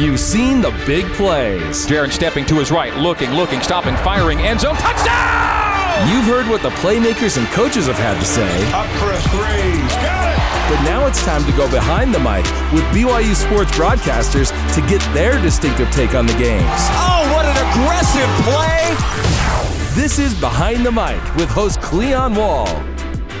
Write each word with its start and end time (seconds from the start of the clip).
You've 0.00 0.18
seen 0.18 0.62
the 0.62 0.70
big 0.86 1.04
plays. 1.12 1.86
Jaren 1.86 2.10
stepping 2.10 2.46
to 2.46 2.54
his 2.54 2.70
right, 2.70 2.96
looking, 2.96 3.32
looking, 3.32 3.60
stopping, 3.60 3.94
firing, 3.96 4.38
end 4.38 4.60
zone, 4.60 4.74
touchdown! 4.76 6.08
You've 6.08 6.24
heard 6.24 6.48
what 6.48 6.62
the 6.62 6.70
playmakers 6.80 7.36
and 7.36 7.46
coaches 7.48 7.86
have 7.86 7.98
had 7.98 8.18
to 8.18 8.24
say. 8.24 8.48
Up 8.72 8.86
for 8.96 9.12
a 9.12 9.20
three. 9.28 9.76
Got 10.00 10.32
it! 10.32 10.74
But 10.74 10.82
now 10.84 11.06
it's 11.06 11.22
time 11.26 11.44
to 11.44 11.52
go 11.52 11.70
behind 11.70 12.14
the 12.14 12.18
mic 12.18 12.44
with 12.72 12.82
BYU 12.96 13.34
sports 13.34 13.72
broadcasters 13.72 14.48
to 14.74 14.80
get 14.88 15.02
their 15.12 15.38
distinctive 15.42 15.90
take 15.90 16.14
on 16.14 16.24
the 16.24 16.32
games. 16.38 16.64
Oh, 16.64 17.28
what 17.34 17.44
an 17.44 17.58
aggressive 17.68 18.30
play! 18.48 20.00
This 20.00 20.18
is 20.18 20.32
Behind 20.40 20.86
the 20.86 20.92
Mic 20.92 21.22
with 21.36 21.50
host 21.50 21.82
Cleon 21.82 22.34
Wall. 22.34 22.68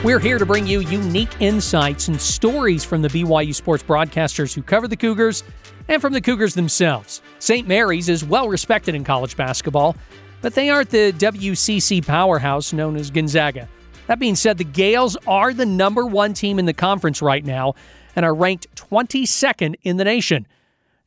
We're 0.04 0.18
here 0.18 0.36
to 0.36 0.44
bring 0.44 0.66
you 0.66 0.80
unique 0.80 1.40
insights 1.40 2.08
and 2.08 2.20
stories 2.20 2.84
from 2.84 3.00
the 3.00 3.08
BYU 3.08 3.54
sports 3.54 3.82
broadcasters 3.82 4.54
who 4.54 4.62
cover 4.62 4.88
the 4.88 4.96
Cougars 4.96 5.42
and 5.90 6.00
from 6.00 6.12
the 6.12 6.20
Cougars 6.20 6.54
themselves. 6.54 7.20
St. 7.40 7.66
Mary's 7.66 8.08
is 8.08 8.24
well 8.24 8.48
respected 8.48 8.94
in 8.94 9.02
college 9.02 9.36
basketball, 9.36 9.96
but 10.40 10.54
they 10.54 10.70
aren't 10.70 10.90
the 10.90 11.12
WCC 11.12 12.06
powerhouse 12.06 12.72
known 12.72 12.96
as 12.96 13.10
Gonzaga. 13.10 13.68
That 14.06 14.20
being 14.20 14.36
said, 14.36 14.56
the 14.56 14.64
Gaels 14.64 15.16
are 15.26 15.52
the 15.52 15.66
number 15.66 16.06
one 16.06 16.32
team 16.32 16.58
in 16.58 16.64
the 16.64 16.72
conference 16.72 17.20
right 17.20 17.44
now 17.44 17.74
and 18.14 18.24
are 18.24 18.34
ranked 18.34 18.74
22nd 18.76 19.74
in 19.82 19.96
the 19.96 20.04
nation. 20.04 20.46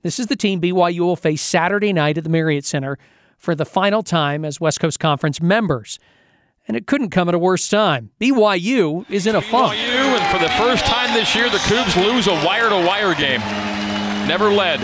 This 0.01 0.19
is 0.19 0.27
the 0.27 0.35
team 0.35 0.59
BYU 0.59 0.99
will 0.99 1.15
face 1.15 1.41
Saturday 1.41 1.93
night 1.93 2.17
at 2.17 2.25
the 2.25 2.29
Marriott 2.29 2.65
Center 2.65 2.99
for 3.37 3.55
the 3.55 3.65
final 3.65 4.03
time 4.03 4.43
as 4.43 4.59
West 4.59 4.81
Coast 4.81 4.99
Conference 4.99 5.41
members 5.41 5.97
and 6.67 6.77
it 6.77 6.87
couldn't 6.87 7.09
come 7.09 7.27
at 7.27 7.35
a 7.35 7.39
worse 7.39 7.67
time. 7.67 8.11
BYU 8.21 9.09
is 9.09 9.27
in 9.27 9.35
a 9.35 9.41
funk. 9.41 9.73
BYU, 9.73 10.17
and 10.17 10.37
for 10.37 10.41
the 10.41 10.49
first 10.51 10.85
time 10.85 11.13
this 11.13 11.35
year, 11.35 11.49
the 11.49 11.57
Cougs 11.57 12.01
lose 12.01 12.27
a 12.27 12.33
wire-to-wire 12.45 13.15
game. 13.15 13.72
Never 14.27 14.51
led. 14.51 14.79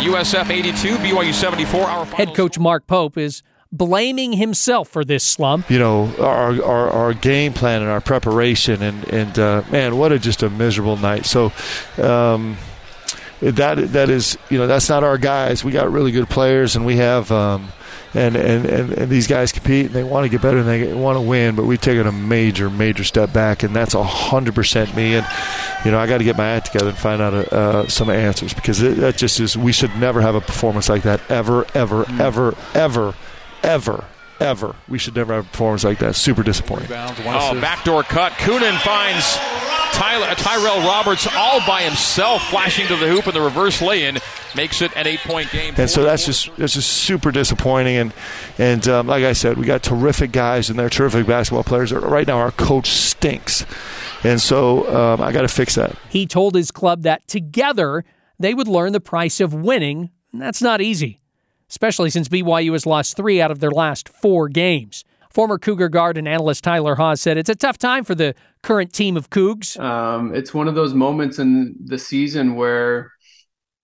USF 0.00 0.50
82, 0.50 0.96
BYU 0.96 1.32
74. 1.32 1.80
Our 1.82 2.04
Head 2.06 2.34
coach 2.34 2.58
Mark 2.58 2.86
Pope 2.86 3.16
is 3.16 3.42
blaming 3.70 4.32
himself 4.32 4.88
for 4.88 5.04
this 5.04 5.24
slump. 5.24 5.70
You 5.70 5.78
know, 5.78 6.14
our, 6.18 6.62
our, 6.62 6.90
our 6.90 7.14
game 7.14 7.52
plan 7.52 7.82
and 7.82 7.90
our 7.90 8.00
preparation, 8.00 8.82
and, 8.82 9.08
and 9.08 9.38
uh, 9.38 9.62
man, 9.70 9.96
what 9.96 10.10
a 10.12 10.18
just 10.18 10.42
a 10.42 10.50
miserable 10.50 10.96
night. 10.96 11.24
So, 11.24 11.52
um, 11.98 12.56
that 13.40 13.92
that 13.92 14.10
is, 14.10 14.38
you 14.50 14.58
know, 14.58 14.66
that's 14.66 14.88
not 14.88 15.02
our 15.02 15.18
guys. 15.18 15.64
We 15.64 15.72
got 15.72 15.90
really 15.90 16.12
good 16.12 16.28
players, 16.28 16.76
and 16.76 16.84
we 16.86 16.96
have. 16.96 17.30
Um, 17.32 17.68
and, 18.14 18.36
and, 18.36 18.66
and, 18.66 18.92
and, 18.92 19.10
these 19.10 19.26
guys 19.26 19.52
compete 19.52 19.86
and 19.86 19.94
they 19.94 20.04
want 20.04 20.24
to 20.24 20.28
get 20.28 20.42
better 20.42 20.58
and 20.58 20.68
they 20.68 20.92
want 20.92 21.16
to 21.16 21.20
win, 21.20 21.56
but 21.56 21.64
we've 21.64 21.80
taken 21.80 22.06
a 22.06 22.12
major, 22.12 22.68
major 22.68 23.04
step 23.04 23.32
back, 23.32 23.62
and 23.62 23.74
that's 23.74 23.94
100% 23.94 24.94
me. 24.94 25.14
And, 25.14 25.26
you 25.84 25.90
know, 25.90 25.98
I 25.98 26.06
got 26.06 26.18
to 26.18 26.24
get 26.24 26.36
my 26.36 26.48
act 26.48 26.66
together 26.66 26.90
and 26.90 26.98
find 26.98 27.22
out 27.22 27.32
uh, 27.34 27.88
some 27.88 28.10
answers 28.10 28.52
because 28.52 28.82
it, 28.82 28.98
that 28.98 29.16
just 29.16 29.40
is, 29.40 29.56
we 29.56 29.72
should 29.72 29.94
never 29.96 30.20
have 30.20 30.34
a 30.34 30.40
performance 30.40 30.88
like 30.88 31.02
that 31.02 31.20
ever, 31.30 31.66
ever, 31.74 32.04
mm. 32.04 32.20
ever, 32.20 32.54
ever, 32.74 33.14
ever 33.62 34.04
ever. 34.40 34.74
We 34.88 34.98
should 34.98 35.14
never 35.14 35.34
have 35.34 35.46
a 35.46 35.48
performance 35.48 35.84
like 35.84 36.00
that. 36.00 36.16
Super 36.16 36.42
disappointing. 36.42 36.88
Oh, 36.90 37.58
backdoor 37.60 38.02
cut. 38.02 38.32
Coonan 38.32 38.76
finds 38.80 39.36
Tyler, 39.92 40.34
Tyrell 40.34 40.80
Roberts 40.80 41.28
all 41.36 41.64
by 41.66 41.82
himself, 41.82 42.42
flashing 42.48 42.86
to 42.88 42.96
the 42.96 43.06
hoop 43.08 43.26
in 43.28 43.34
the 43.34 43.40
reverse 43.40 43.80
lay-in, 43.80 44.18
makes 44.54 44.82
it 44.82 44.96
an 44.96 45.06
eight-point 45.06 45.50
game. 45.50 45.74
And 45.76 45.88
so 45.88 46.02
that's 46.02 46.26
just 46.26 46.54
that's 46.56 46.74
just 46.74 46.90
super 46.90 47.30
disappointing. 47.30 47.96
And 47.96 48.14
and 48.58 48.86
um, 48.88 49.06
like 49.06 49.24
I 49.24 49.32
said, 49.32 49.58
we 49.58 49.66
got 49.66 49.82
terrific 49.82 50.32
guys 50.32 50.70
and 50.70 50.78
they're 50.78 50.90
terrific 50.90 51.26
basketball 51.26 51.64
players. 51.64 51.92
Right 51.92 52.26
now, 52.26 52.38
our 52.38 52.52
coach 52.52 52.88
stinks, 52.88 53.64
and 54.24 54.40
so 54.40 54.94
um, 54.94 55.20
I 55.20 55.32
got 55.32 55.42
to 55.42 55.48
fix 55.48 55.74
that. 55.76 55.96
He 56.08 56.26
told 56.26 56.54
his 56.54 56.70
club 56.70 57.02
that 57.02 57.26
together 57.26 58.04
they 58.38 58.54
would 58.54 58.68
learn 58.68 58.92
the 58.92 59.00
price 59.00 59.40
of 59.40 59.54
winning. 59.54 60.10
And 60.32 60.40
that's 60.40 60.62
not 60.62 60.80
easy, 60.80 61.20
especially 61.68 62.10
since 62.10 62.28
BYU 62.28 62.72
has 62.72 62.86
lost 62.86 63.16
three 63.16 63.40
out 63.40 63.50
of 63.50 63.60
their 63.60 63.70
last 63.70 64.08
four 64.08 64.48
games. 64.48 65.04
Former 65.30 65.58
Cougar 65.58 65.88
guard 65.88 66.18
and 66.18 66.28
analyst 66.28 66.62
Tyler 66.62 66.94
Haws 66.96 67.20
said 67.20 67.38
it's 67.38 67.48
a 67.48 67.54
tough 67.54 67.78
time 67.78 68.04
for 68.04 68.14
the 68.14 68.34
current 68.62 68.92
team 68.92 69.16
of 69.16 69.30
Cougs. 69.30 69.80
Um, 69.80 70.34
it's 70.34 70.52
one 70.52 70.68
of 70.68 70.74
those 70.74 70.92
moments 70.92 71.38
in 71.38 71.74
the 71.82 71.98
season 71.98 72.54
where 72.54 73.12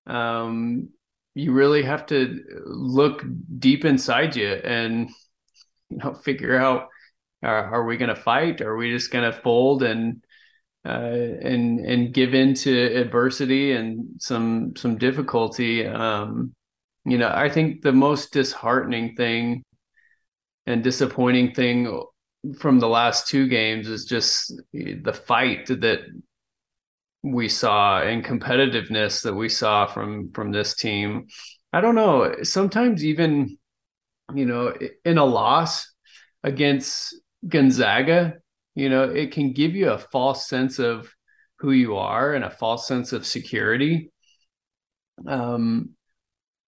um, 0.08 0.88
you 1.34 1.52
really 1.52 1.82
have 1.82 2.06
to 2.06 2.42
look 2.64 3.24
deep 3.58 3.84
inside 3.84 4.34
you 4.34 4.48
and 4.48 5.10
you 5.90 5.98
know 5.98 6.14
figure 6.14 6.56
out 6.56 6.88
uh, 7.42 7.46
are 7.46 7.84
we 7.84 7.96
going 7.96 8.08
to 8.08 8.20
fight? 8.20 8.60
Are 8.60 8.76
we 8.76 8.90
just 8.90 9.12
going 9.12 9.30
to 9.30 9.38
fold 9.40 9.82
and 9.82 10.24
uh, 10.84 10.90
and 10.90 11.80
and 11.80 12.12
give 12.12 12.34
in 12.34 12.54
to 12.54 13.00
adversity 13.00 13.72
and 13.72 14.06
some 14.18 14.74
some 14.76 14.98
difficulty? 14.98 15.86
Um, 15.86 16.54
you 17.04 17.18
know, 17.18 17.30
I 17.32 17.48
think 17.48 17.82
the 17.82 17.92
most 17.92 18.32
disheartening 18.32 19.14
thing 19.14 19.64
and 20.66 20.82
disappointing 20.82 21.54
thing 21.54 22.02
from 22.58 22.80
the 22.80 22.88
last 22.88 23.28
two 23.28 23.48
games 23.48 23.88
is 23.88 24.04
just 24.04 24.52
the 24.72 25.12
fight 25.12 25.66
that 25.66 26.00
we 27.22 27.48
saw 27.48 28.00
and 28.00 28.24
competitiveness 28.24 29.22
that 29.22 29.34
we 29.34 29.48
saw 29.48 29.86
from 29.86 30.30
from 30.32 30.52
this 30.52 30.74
team. 30.74 31.26
I 31.72 31.80
don't 31.80 31.94
know. 31.94 32.36
Sometimes 32.42 33.04
even 33.04 33.58
you 34.34 34.46
know 34.46 34.74
in 35.04 35.18
a 35.18 35.24
loss 35.24 35.92
against 36.44 37.16
Gonzaga, 37.46 38.34
you 38.74 38.88
know, 38.88 39.04
it 39.04 39.32
can 39.32 39.52
give 39.52 39.74
you 39.74 39.90
a 39.90 39.98
false 39.98 40.48
sense 40.48 40.78
of 40.78 41.12
who 41.58 41.72
you 41.72 41.96
are 41.96 42.34
and 42.34 42.44
a 42.44 42.50
false 42.50 42.86
sense 42.86 43.12
of 43.12 43.26
security. 43.26 44.12
Um, 45.26 45.90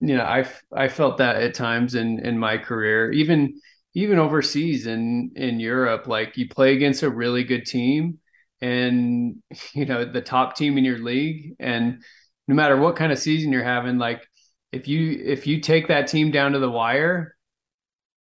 you 0.01 0.17
know, 0.17 0.25
I 0.25 0.47
I 0.73 0.89
felt 0.89 1.19
that 1.19 1.37
at 1.37 1.55
times 1.55 1.95
in 1.95 2.21
in 2.21 2.39
my 2.39 2.59
career, 2.59 3.13
even 3.13 3.61
even 3.95 4.19
overseas 4.19 4.87
in 4.87 5.33
in 5.37 5.61
Europe, 5.61 6.07
like 6.07 6.37
you 6.37 6.49
play 6.49 6.75
against 6.75 7.03
a 7.03 7.11
really 7.11 7.45
good 7.45 7.67
team 7.67 8.20
and 8.61 9.37
you 9.75 9.87
know 9.87 10.05
the 10.05 10.21
top 10.21 10.57
team 10.57 10.79
in 10.79 10.85
your 10.85 10.99
league. 10.99 11.55
And 11.59 12.03
no 12.51 12.55
matter 12.55 12.77
what 12.77 12.97
kind 12.97 13.13
of 13.13 13.19
season 13.19 13.53
you're 13.53 13.63
having 13.63 13.99
like 13.99 14.27
if 14.73 14.89
you 14.89 15.23
if 15.25 15.47
you 15.47 15.61
take 15.61 15.89
that 15.89 16.09
team 16.09 16.31
down 16.31 16.53
to 16.53 16.59
the 16.59 16.71
wire 16.71 17.37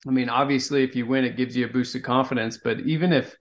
i 0.06 0.10
mean 0.10 0.28
obviously 0.28 0.84
if 0.84 0.94
you 0.94 1.04
win 1.06 1.24
it 1.24 1.36
gives 1.36 1.56
you 1.56 1.66
a 1.66 1.68
boost 1.68 1.94
of 1.94 2.02
confidence. 2.02 2.58
But 2.62 2.80
even 2.80 3.12
if 3.12 3.34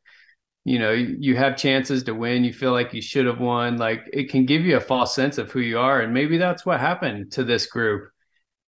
you 0.66 0.80
know 0.80 0.92
you 0.92 1.36
have 1.38 1.56
chances 1.56 2.04
to 2.04 2.14
win 2.14 2.44
you 2.44 2.54
feel 2.54 2.72
like 2.72 2.94
you 2.94 3.02
should 3.02 3.26
have 3.28 3.40
won 3.40 3.78
like 3.78 4.02
it 4.12 4.30
can 4.30 4.46
give 4.46 4.64
you 4.64 4.78
a 4.78 4.82
false 4.82 5.16
sense 5.16 5.38
of 5.38 5.52
who 5.52 5.60
you 5.60 5.80
are. 5.80 6.02
And 6.02 6.14
maybe 6.14 6.38
that's 6.38 6.66
what 6.66 6.80
happened 6.80 7.32
to 7.34 7.44
this 7.44 7.68
group. 7.68 8.10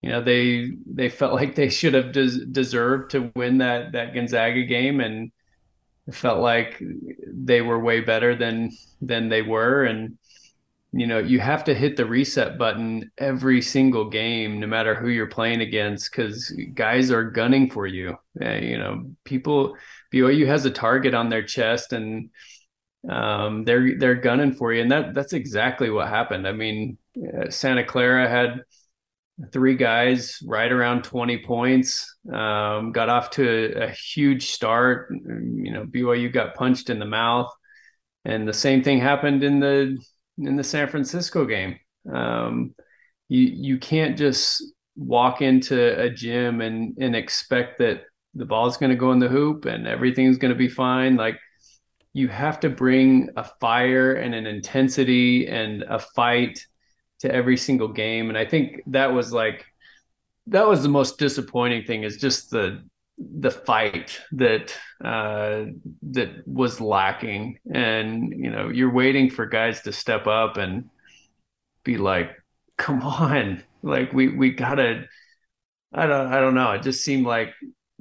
You 0.01 0.11
know 0.11 0.21
they 0.23 0.71
they 0.85 1.09
felt 1.09 1.33
like 1.33 1.55
they 1.55 1.69
should 1.69 1.93
have 1.95 2.11
des- 2.11 2.45
deserved 2.51 3.11
to 3.11 3.31
win 3.35 3.59
that 3.59 3.93
that 3.93 4.13
Gonzaga 4.13 4.63
game. 4.65 4.99
And 4.99 5.31
it 6.07 6.15
felt 6.15 6.39
like 6.39 6.81
they 7.27 7.61
were 7.61 7.79
way 7.79 8.01
better 8.01 8.35
than 8.35 8.71
than 9.01 9.29
they 9.29 9.41
were. 9.41 9.83
And 9.83 10.17
you 10.93 11.07
know 11.07 11.19
you 11.19 11.39
have 11.39 11.63
to 11.65 11.73
hit 11.73 11.95
the 11.95 12.05
reset 12.05 12.57
button 12.57 13.11
every 13.17 13.61
single 13.61 14.09
game 14.09 14.59
no 14.59 14.67
matter 14.67 14.93
who 14.93 15.07
you're 15.07 15.27
playing 15.27 15.61
against 15.61 16.11
cuz 16.11 16.51
guys 16.73 17.11
are 17.11 17.31
gunning 17.31 17.69
for 17.69 17.87
you. 17.87 18.17
Uh, 18.41 18.55
you 18.55 18.77
know 18.77 19.05
people 19.23 19.77
BYU 20.13 20.47
has 20.47 20.65
a 20.65 20.71
target 20.71 21.13
on 21.13 21.29
their 21.29 21.43
chest 21.43 21.93
and 21.93 22.29
um, 23.09 23.63
they're 23.63 23.97
they're 23.97 24.15
gunning 24.15 24.53
for 24.53 24.73
you. 24.73 24.81
And 24.81 24.91
that 24.91 25.13
that's 25.13 25.33
exactly 25.33 25.89
what 25.89 26.07
happened. 26.09 26.47
I 26.47 26.51
mean 26.51 26.97
uh, 27.17 27.49
Santa 27.49 27.83
Clara 27.85 28.27
had 28.29 28.61
three 29.51 29.75
guys 29.75 30.39
right 30.45 30.71
around 30.71 31.03
20 31.03 31.39
points. 31.39 32.15
Um, 32.31 32.91
got 32.91 33.09
off 33.09 33.31
to 33.31 33.73
a, 33.75 33.87
a, 33.87 33.89
huge 33.89 34.47
start. 34.51 35.09
You 35.11 35.71
know 35.71 35.85
byu 35.85 36.31
got 36.31 36.55
punched 36.55 36.89
in 36.89 36.99
the 36.99 37.05
mouth. 37.05 37.51
And 38.25 38.47
the 38.47 38.53
same 38.53 38.83
thing 38.83 38.99
happened 38.99 39.43
in 39.43 39.59
the 39.59 39.97
in 40.37 40.55
the 40.55 40.63
san 40.63 40.87
francisco 40.87 41.45
game. 41.45 41.79
Um, 42.11 42.75
you 43.29 43.41
you 43.41 43.77
can't 43.79 44.17
just 44.17 44.63
walk 44.95 45.41
into 45.41 45.99
a 45.99 46.09
gym 46.09 46.61
and 46.61 46.97
and 46.99 47.15
expect 47.15 47.79
that 47.79 48.03
the 48.33 48.45
ball's 48.45 48.77
going 48.77 48.91
to 48.91 48.95
go 48.95 49.11
in 49.11 49.19
the 49.19 49.27
hoop 49.27 49.65
and 49.65 49.87
everything's 49.87 50.37
going 50.37 50.53
to 50.53 50.57
be 50.57 50.69
fine. 50.69 51.15
Like 51.15 51.39
you 52.13 52.27
have 52.27 52.59
to 52.61 52.69
bring 52.69 53.29
a 53.35 53.43
fire 53.43 54.13
and 54.13 54.35
an 54.35 54.45
intensity 54.45 55.47
and 55.47 55.83
a 55.83 55.99
fight 55.99 56.65
to 57.21 57.33
every 57.33 57.57
single 57.57 57.87
game. 57.87 58.29
And 58.29 58.37
I 58.37 58.45
think 58.45 58.81
that 58.87 59.13
was 59.13 59.31
like 59.31 59.65
that 60.47 60.67
was 60.67 60.83
the 60.83 60.89
most 60.89 61.17
disappointing 61.17 61.85
thing 61.85 62.03
is 62.03 62.17
just 62.17 62.49
the 62.49 62.83
the 63.17 63.51
fight 63.51 64.19
that 64.31 64.75
uh 65.03 65.65
that 66.01 66.47
was 66.47 66.81
lacking. 66.81 67.59
And 67.73 68.33
you 68.35 68.49
know 68.49 68.69
you're 68.69 68.91
waiting 68.91 69.29
for 69.29 69.45
guys 69.45 69.81
to 69.81 69.91
step 69.91 70.27
up 70.27 70.57
and 70.57 70.89
be 71.83 71.97
like 71.97 72.31
come 72.77 73.01
on. 73.01 73.63
Like 73.83 74.13
we 74.13 74.35
we 74.35 74.51
gotta 74.51 75.05
i 75.93 76.05
don't 76.07 76.33
i 76.33 76.39
don't 76.39 76.55
know. 76.55 76.71
It 76.71 76.81
just 76.81 77.03
seemed 77.03 77.25
like 77.25 77.53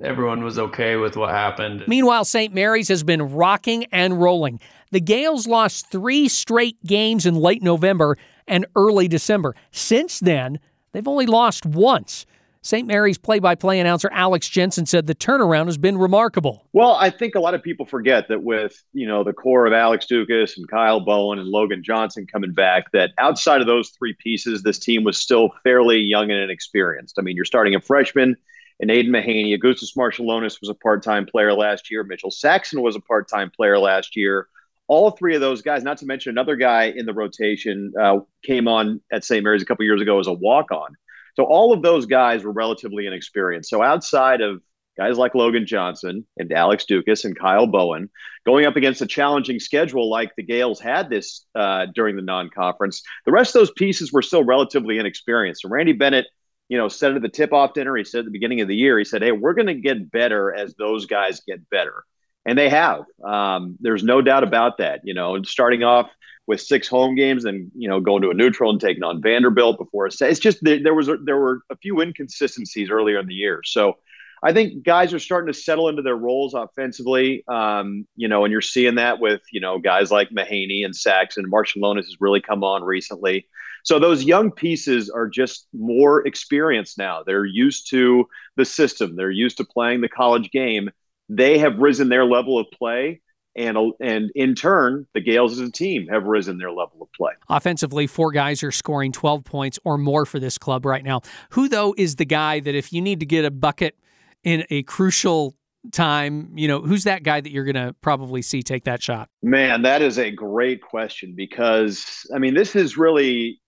everyone 0.02 0.43
was 0.43 0.58
okay 0.58 0.96
with 0.96 1.16
what 1.16 1.31
happened. 1.31 1.84
Meanwhile 1.87 2.25
st 2.25 2.55
mary's 2.55 2.88
has 2.88 3.02
been 3.02 3.23
rocking 3.23 3.84
and 3.93 4.20
rolling. 4.20 4.61
The 4.93 5.00
gaels 5.00 5.46
lost 5.46 5.90
three 5.90 6.28
straight 6.28 6.82
games 6.84 7.26
in 7.26 7.34
late 7.34 7.62
november 7.62 8.16
and 8.50 8.67
early 8.76 9.08
December. 9.08 9.55
Since 9.70 10.20
then, 10.20 10.61
they've 10.93 11.08
only 11.08 11.25
lost 11.25 11.64
once. 11.64 12.26
St. 12.62 12.87
Mary's 12.87 13.17
play 13.17 13.38
by 13.38 13.55
play 13.55 13.81
announcer 13.81 14.11
Alex 14.12 14.47
Jensen 14.47 14.85
said 14.85 15.06
the 15.06 15.14
turnaround 15.14 15.64
has 15.64 15.79
been 15.79 15.97
remarkable. 15.97 16.67
Well, 16.75 16.93
I 16.93 17.08
think 17.08 17.35
a 17.35 17.41
lot 17.41 17.55
of 17.55 17.62
people 17.62 17.87
forget 17.87 18.29
that 18.29 18.43
with, 18.43 18.85
you 18.93 19.06
know, 19.06 19.25
the 19.25 19.32
core 19.32 19.64
of 19.64 19.73
Alex 19.73 20.05
Ducas 20.05 20.58
and 20.58 20.69
Kyle 20.69 21.00
Bowen 21.00 21.38
and 21.38 21.49
Logan 21.49 21.82
Johnson 21.82 22.26
coming 22.31 22.52
back, 22.52 22.93
that 22.93 23.12
outside 23.17 23.62
of 23.62 23.67
those 23.67 23.88
three 23.91 24.14
pieces, 24.19 24.62
this 24.62 24.79
team 24.79 25.05
was 25.05 25.17
still 25.17 25.52
fairly 25.62 26.00
young 26.00 26.31
and 26.31 26.38
inexperienced. 26.38 27.19
I 27.19 27.23
mean, 27.23 27.35
you're 27.35 27.47
starting 27.47 27.75
a 27.75 27.81
freshman 27.81 28.37
and 28.79 28.91
Aidan 28.91 29.11
Mahaney. 29.11 29.58
Augustas 29.58 29.97
Marciulionis 29.97 30.61
was 30.61 30.69
a 30.69 30.75
part 30.75 31.02
time 31.02 31.25
player 31.25 31.55
last 31.55 31.91
year. 31.91 32.05
Mitchell 32.05 32.31
Saxen 32.31 32.82
was 32.82 32.94
a 32.94 33.00
part 33.00 33.26
time 33.26 33.50
player 33.50 33.79
last 33.79 34.17
year. 34.17 34.49
All 34.90 35.12
three 35.12 35.37
of 35.37 35.40
those 35.40 35.62
guys, 35.62 35.84
not 35.84 35.98
to 35.98 36.06
mention 36.06 36.31
another 36.31 36.56
guy 36.56 36.87
in 36.87 37.06
the 37.06 37.14
rotation, 37.14 37.92
uh, 37.98 38.19
came 38.42 38.66
on 38.66 39.00
at 39.12 39.25
St. 39.25 39.44
Mary's 39.44 39.62
a 39.62 39.64
couple 39.64 39.84
years 39.84 40.02
ago 40.02 40.19
as 40.19 40.26
a 40.26 40.32
walk 40.32 40.72
on. 40.72 40.96
So 41.37 41.44
all 41.44 41.72
of 41.72 41.81
those 41.81 42.06
guys 42.06 42.42
were 42.42 42.50
relatively 42.50 43.06
inexperienced. 43.06 43.70
So 43.70 43.84
outside 43.84 44.40
of 44.40 44.60
guys 44.98 45.16
like 45.16 45.37
Logan 45.37 45.64
Johnson 45.64 46.26
and 46.38 46.52
Alex 46.52 46.87
Ducas 46.87 47.25
and 47.25 47.38
Kyle 47.38 47.69
Bowen, 47.69 48.10
going 48.44 48.66
up 48.66 48.75
against 48.75 49.00
a 49.00 49.06
challenging 49.06 49.60
schedule 49.60 50.10
like 50.10 50.34
the 50.34 50.42
Gaels 50.42 50.81
had 50.81 51.08
this 51.08 51.46
uh, 51.54 51.87
during 51.94 52.16
the 52.16 52.22
non-conference, 52.22 53.04
the 53.26 53.32
rest 53.32 53.54
of 53.54 53.60
those 53.60 53.70
pieces 53.76 54.12
were 54.12 54.22
still 54.22 54.42
relatively 54.42 54.98
inexperienced. 54.98 55.62
So 55.62 55.69
Randy 55.69 55.92
Bennett, 55.92 56.26
you 56.69 56.78
know, 56.78 56.88
said 56.88 57.14
at 57.14 57.22
the 57.22 57.28
tip-off 57.28 57.75
dinner, 57.75 57.96
he 57.96 58.02
said 58.02 58.20
at 58.20 58.25
the 58.25 58.32
beginning 58.32 58.60
of 58.60 58.66
the 58.66 58.75
year, 58.75 58.98
he 58.98 59.04
said, 59.04 59.22
"Hey, 59.22 59.31
we're 59.31 59.54
going 59.54 59.69
to 59.69 59.75
get 59.75 60.10
better 60.10 60.52
as 60.52 60.75
those 60.75 61.06
guys 61.06 61.42
get 61.46 61.70
better." 61.70 62.04
And 62.46 62.58
they 62.58 62.70
have. 62.70 63.04
Um, 63.25 63.76
there's 63.81 64.02
no 64.02 64.22
doubt 64.22 64.44
about 64.44 64.78
that. 64.78 65.00
You 65.04 65.14
know, 65.14 65.42
starting 65.42 65.82
off 65.82 66.10
with 66.46 66.60
six 66.60 66.88
home 66.88 67.14
games 67.14 67.44
and 67.44 67.70
you 67.76 67.88
know 67.88 68.00
going 68.00 68.22
to 68.22 68.31
a 68.31 68.34
neutral 68.34 68.70
and 68.70 68.81
taking 68.81 69.04
on 69.04 69.22
Vanderbilt 69.22 69.78
before 69.78 70.06
a. 70.06 70.10
It's 70.20 70.40
just 70.40 70.58
there 70.62 70.94
was 70.94 71.08
a, 71.08 71.16
there 71.16 71.37
were 71.37 71.60
a 71.70 71.76
few 71.76 72.00
inconsistencies 72.00 72.90
earlier 72.90 73.19
in 73.19 73.26
the 73.26 73.34
year. 73.34 73.60
So 73.64 73.98
I 74.42 74.52
think 74.52 74.82
guys 74.82 75.12
are 75.12 75.19
starting 75.19 75.52
to 75.52 75.58
settle 75.58 75.88
into 75.88 76.02
their 76.02 76.16
roles 76.16 76.54
offensively. 76.54 77.44
Um, 77.46 78.06
you 78.16 78.26
know, 78.26 78.44
and 78.44 78.52
you're 78.52 78.62
seeing 78.62 78.94
that 78.96 79.20
with 79.20 79.42
you 79.52 79.60
know 79.60 79.78
guys 79.78 80.10
like 80.10 80.31
Mahaney 80.31 80.84
and 80.84 80.94
Saxen. 80.96 81.50
Marciulionis 81.50 82.04
has 82.04 82.16
really 82.20 82.40
come 82.40 82.64
on 82.64 82.82
recently. 82.82 83.46
So 83.82 83.98
those 83.98 84.25
young 84.25 84.50
pieces 84.50 85.08
are 85.08 85.28
just 85.28 85.66
more 85.72 86.26
experienced 86.26 86.98
now. 86.98 87.22
They're 87.22 87.44
used 87.44 87.88
to 87.90 88.26
the 88.56 88.64
system. 88.64 89.16
They're 89.16 89.31
used 89.31 89.56
to 89.58 89.64
playing 89.64 90.00
the 90.00 90.08
college 90.08 90.50
game. 90.50 90.90
They 91.30 91.58
have 91.58 91.78
risen 91.78 92.08
their 92.08 92.24
level 92.24 92.58
of 92.58 92.66
play 92.76 93.20
and 93.56 93.76
and 94.00 94.30
in 94.34 94.54
turn, 94.54 95.06
the 95.12 95.20
Gaels 95.20 95.52
as 95.52 95.60
a 95.60 95.72
team 95.72 96.06
have 96.08 96.24
risen 96.24 96.58
their 96.58 96.70
level 96.70 97.02
of 97.02 97.08
play. 97.12 97.32
Offensively, 97.48 98.06
four 98.06 98.30
guys 98.30 98.62
are 98.62 98.70
scoring 98.70 99.12
12 99.12 99.44
points 99.44 99.78
or 99.84 99.98
more 99.98 100.24
for 100.24 100.38
this 100.38 100.56
club 100.56 100.86
right 100.86 101.02
now. 101.02 101.20
Who 101.50 101.68
though 101.68 101.94
is 101.98 102.16
the 102.16 102.24
guy 102.24 102.60
that 102.60 102.74
if 102.74 102.92
you 102.92 103.02
need 103.02 103.20
to 103.20 103.26
get 103.26 103.44
a 103.44 103.50
bucket 103.50 103.96
in 104.44 104.64
a 104.70 104.82
crucial 104.84 105.56
time, 105.92 106.52
you 106.54 106.68
know, 106.68 106.80
who's 106.80 107.04
that 107.04 107.22
guy 107.22 107.40
that 107.40 107.50
you're 107.50 107.64
going 107.64 107.74
to 107.74 107.94
probably 108.02 108.42
see 108.42 108.62
take 108.62 108.84
that 108.84 109.02
shot? 109.02 109.28
Man, 109.42 109.82
that 109.82 110.00
is 110.02 110.18
a 110.18 110.30
great 110.30 110.80
question 110.82 111.34
because 111.36 112.26
I 112.34 112.38
mean, 112.38 112.54
this 112.54 112.76
is 112.76 112.96
really, 112.96 113.60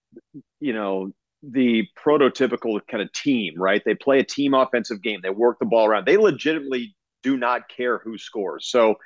you 0.60 0.72
know, 0.72 1.10
the 1.42 1.88
prototypical 1.98 2.80
kind 2.88 3.02
of 3.02 3.12
team, 3.12 3.54
right? 3.56 3.82
They 3.84 3.96
play 3.96 4.20
a 4.20 4.24
team 4.24 4.54
offensive 4.54 5.02
game. 5.02 5.20
They 5.24 5.30
work 5.30 5.58
the 5.58 5.66
ball 5.66 5.86
around. 5.86 6.06
They 6.06 6.16
legitimately 6.16 6.94
do 7.22 7.36
not 7.36 7.68
care 7.68 7.98
who 7.98 8.18
scores. 8.18 8.68
So 8.68 8.96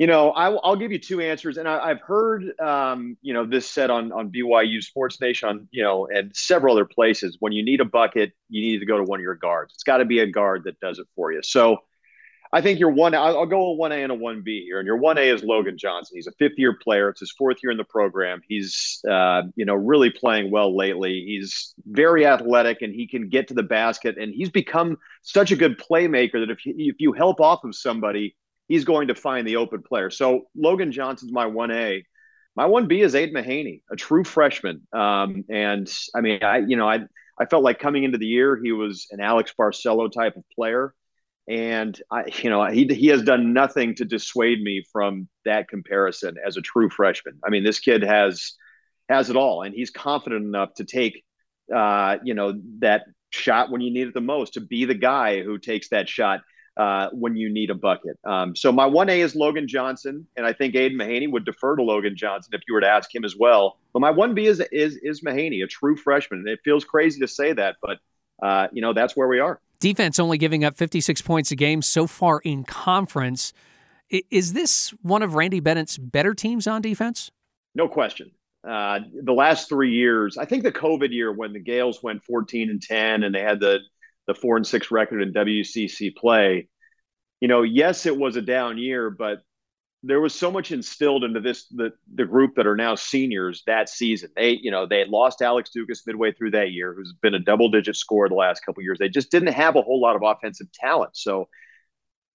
you 0.00 0.06
know, 0.06 0.30
I, 0.30 0.48
will 0.48 0.76
give 0.76 0.92
you 0.92 0.98
two 0.98 1.20
answers, 1.20 1.58
and 1.58 1.68
I, 1.68 1.88
have 1.88 2.00
heard, 2.00 2.58
um, 2.58 3.18
you 3.20 3.34
know, 3.34 3.44
this 3.44 3.68
said 3.68 3.90
on 3.90 4.12
on 4.12 4.30
BYU 4.32 4.82
Sports 4.82 5.20
Nation, 5.20 5.46
on 5.46 5.68
you 5.72 5.82
know, 5.82 6.06
and 6.06 6.34
several 6.34 6.74
other 6.74 6.86
places. 6.86 7.36
When 7.38 7.52
you 7.52 7.62
need 7.62 7.82
a 7.82 7.84
bucket, 7.84 8.32
you 8.48 8.62
need 8.62 8.78
to 8.78 8.86
go 8.86 8.96
to 8.96 9.04
one 9.04 9.20
of 9.20 9.22
your 9.22 9.34
guards. 9.34 9.74
It's 9.74 9.82
got 9.82 9.98
to 9.98 10.06
be 10.06 10.20
a 10.20 10.26
guard 10.26 10.64
that 10.64 10.80
does 10.80 10.98
it 10.98 11.06
for 11.14 11.32
you. 11.32 11.42
So, 11.42 11.80
I 12.52 12.60
think 12.60 12.80
your 12.80 12.90
one. 12.90 13.14
I'll, 13.14 13.46
go 13.46 13.66
a 13.66 13.72
one 13.74 13.92
A 13.92 14.02
and 14.02 14.10
a 14.10 14.14
one 14.14 14.42
B 14.42 14.64
here, 14.64 14.80
and 14.80 14.86
your 14.86 14.96
one 14.96 15.18
A 15.18 15.22
is 15.22 15.44
Logan 15.44 15.78
Johnson. 15.78 16.16
He's 16.16 16.26
a 16.26 16.32
fifth 16.32 16.58
year 16.58 16.76
player. 16.76 17.08
It's 17.08 17.20
his 17.20 17.32
fourth 17.32 17.58
year 17.62 17.70
in 17.70 17.78
the 17.78 17.84
program. 17.84 18.40
He's, 18.48 19.00
uh, 19.08 19.42
you 19.54 19.64
know, 19.64 19.74
really 19.74 20.10
playing 20.10 20.50
well 20.50 20.76
lately. 20.76 21.24
He's 21.26 21.74
very 21.86 22.26
athletic, 22.26 22.82
and 22.82 22.92
he 22.92 23.06
can 23.06 23.28
get 23.28 23.48
to 23.48 23.54
the 23.54 23.62
basket, 23.62 24.18
and 24.18 24.34
he's 24.34 24.50
become 24.50 24.96
such 25.22 25.52
a 25.52 25.56
good 25.56 25.78
playmaker 25.78 26.40
that 26.40 26.50
if 26.50 26.58
if 26.64 26.96
you 26.98 27.12
help 27.12 27.40
off 27.40 27.62
of 27.62 27.76
somebody 27.76 28.34
he's 28.70 28.84
going 28.84 29.08
to 29.08 29.16
find 29.16 29.48
the 29.48 29.56
open 29.56 29.82
player. 29.82 30.10
So 30.10 30.42
Logan 30.54 30.92
Johnson's 30.92 31.32
my 31.32 31.44
1A. 31.44 32.04
My 32.54 32.66
1B 32.66 33.04
is 33.04 33.16
Aid 33.16 33.34
Mahaney, 33.34 33.82
a 33.90 33.96
true 33.96 34.22
freshman. 34.22 34.86
Um, 34.92 35.44
and 35.50 35.92
I 36.14 36.20
mean, 36.20 36.44
I, 36.44 36.58
you 36.58 36.76
know, 36.76 36.88
I, 36.88 37.00
I 37.36 37.46
felt 37.46 37.64
like 37.64 37.80
coming 37.80 38.04
into 38.04 38.16
the 38.16 38.28
year, 38.28 38.60
he 38.62 38.70
was 38.70 39.08
an 39.10 39.20
Alex 39.20 39.52
Barcelo 39.58 40.10
type 40.10 40.36
of 40.36 40.44
player. 40.54 40.94
And 41.50 42.00
I, 42.12 42.24
you 42.42 42.48
know, 42.48 42.64
he, 42.66 42.86
he 42.86 43.08
has 43.08 43.22
done 43.22 43.52
nothing 43.52 43.96
to 43.96 44.04
dissuade 44.04 44.62
me 44.62 44.84
from 44.92 45.28
that 45.44 45.68
comparison 45.68 46.36
as 46.46 46.56
a 46.56 46.62
true 46.62 46.88
freshman. 46.88 47.40
I 47.44 47.50
mean, 47.50 47.64
this 47.64 47.80
kid 47.80 48.02
has, 48.04 48.52
has 49.08 49.30
it 49.30 49.36
all, 49.36 49.62
and 49.62 49.74
he's 49.74 49.90
confident 49.90 50.44
enough 50.44 50.74
to 50.74 50.84
take, 50.84 51.24
uh, 51.74 52.18
you 52.22 52.34
know, 52.34 52.54
that 52.78 53.06
shot 53.30 53.70
when 53.70 53.80
you 53.80 53.92
need 53.92 54.06
it 54.06 54.14
the 54.14 54.20
most, 54.20 54.54
to 54.54 54.60
be 54.60 54.84
the 54.84 54.94
guy 54.94 55.42
who 55.42 55.58
takes 55.58 55.88
that 55.88 56.08
shot 56.08 56.40
uh, 56.76 57.08
when 57.10 57.34
you 57.34 57.52
need 57.52 57.70
a 57.70 57.74
bucket. 57.74 58.16
Um, 58.24 58.54
so 58.54 58.70
my 58.70 58.88
1A 58.88 59.18
is 59.18 59.34
Logan 59.34 59.66
Johnson, 59.66 60.28
and 60.36 60.46
I 60.46 60.52
think 60.52 60.76
Aidan 60.76 60.98
Mahaney 60.98 61.30
would 61.30 61.44
defer 61.44 61.74
to 61.74 61.82
Logan 61.82 62.16
Johnson 62.16 62.54
if 62.54 62.60
you 62.68 62.74
were 62.74 62.80
to 62.80 62.88
ask 62.88 63.12
him 63.12 63.24
as 63.24 63.34
well. 63.36 63.78
But 63.92 64.00
my 64.00 64.12
1B 64.12 64.44
is 64.44 64.62
is 64.70 64.96
is 65.02 65.22
Mahaney, 65.22 65.64
a 65.64 65.66
true 65.66 65.96
freshman. 65.96 66.40
And 66.40 66.48
it 66.48 66.60
feels 66.64 66.84
crazy 66.84 67.18
to 67.20 67.28
say 67.28 67.52
that, 67.54 67.76
but 67.82 67.98
uh, 68.40 68.68
you 68.72 68.82
know 68.82 68.92
that's 68.92 69.16
where 69.16 69.26
we 69.26 69.40
are. 69.40 69.60
Defense 69.80 70.18
only 70.18 70.38
giving 70.38 70.62
up 70.62 70.76
56 70.76 71.22
points 71.22 71.50
a 71.50 71.56
game 71.56 71.82
so 71.82 72.06
far 72.06 72.40
in 72.40 72.64
conference. 72.64 73.52
Is 74.10 74.52
this 74.52 74.90
one 75.02 75.22
of 75.22 75.34
Randy 75.34 75.60
Bennett's 75.60 75.96
better 75.96 76.34
teams 76.34 76.66
on 76.66 76.82
defense? 76.82 77.30
No 77.74 77.88
question. 77.88 78.30
Uh, 78.66 79.00
the 79.22 79.32
last 79.32 79.68
three 79.68 79.92
years, 79.92 80.36
I 80.36 80.44
think 80.44 80.64
the 80.64 80.72
COVID 80.72 81.12
year 81.12 81.32
when 81.32 81.54
the 81.54 81.60
Gaels 81.60 82.02
went 82.02 82.22
14 82.24 82.68
and 82.68 82.82
10 82.82 83.22
and 83.22 83.34
they 83.34 83.40
had 83.40 83.60
the 83.60 83.80
the 84.26 84.34
four 84.34 84.56
and 84.56 84.66
six 84.66 84.90
record 84.90 85.22
in 85.22 85.32
WCC 85.32 86.14
play. 86.14 86.68
You 87.40 87.48
know, 87.48 87.62
yes, 87.62 88.06
it 88.06 88.16
was 88.16 88.36
a 88.36 88.42
down 88.42 88.78
year, 88.78 89.10
but 89.10 89.42
there 90.02 90.20
was 90.20 90.34
so 90.34 90.50
much 90.50 90.72
instilled 90.72 91.24
into 91.24 91.40
this 91.40 91.66
the 91.66 91.92
the 92.14 92.24
group 92.24 92.54
that 92.56 92.66
are 92.66 92.76
now 92.76 92.94
seniors 92.94 93.62
that 93.66 93.88
season. 93.88 94.30
They, 94.34 94.58
you 94.62 94.70
know, 94.70 94.86
they 94.86 95.04
lost 95.04 95.42
Alex 95.42 95.70
Ducas 95.70 96.02
midway 96.06 96.32
through 96.32 96.52
that 96.52 96.72
year, 96.72 96.94
who's 96.94 97.14
been 97.20 97.34
a 97.34 97.38
double 97.38 97.68
digit 97.68 97.96
scorer 97.96 98.28
the 98.28 98.34
last 98.34 98.64
couple 98.64 98.82
years. 98.82 98.98
They 98.98 99.08
just 99.08 99.30
didn't 99.30 99.52
have 99.52 99.76
a 99.76 99.82
whole 99.82 100.00
lot 100.00 100.16
of 100.16 100.22
offensive 100.22 100.72
talent, 100.72 101.16
so 101.16 101.48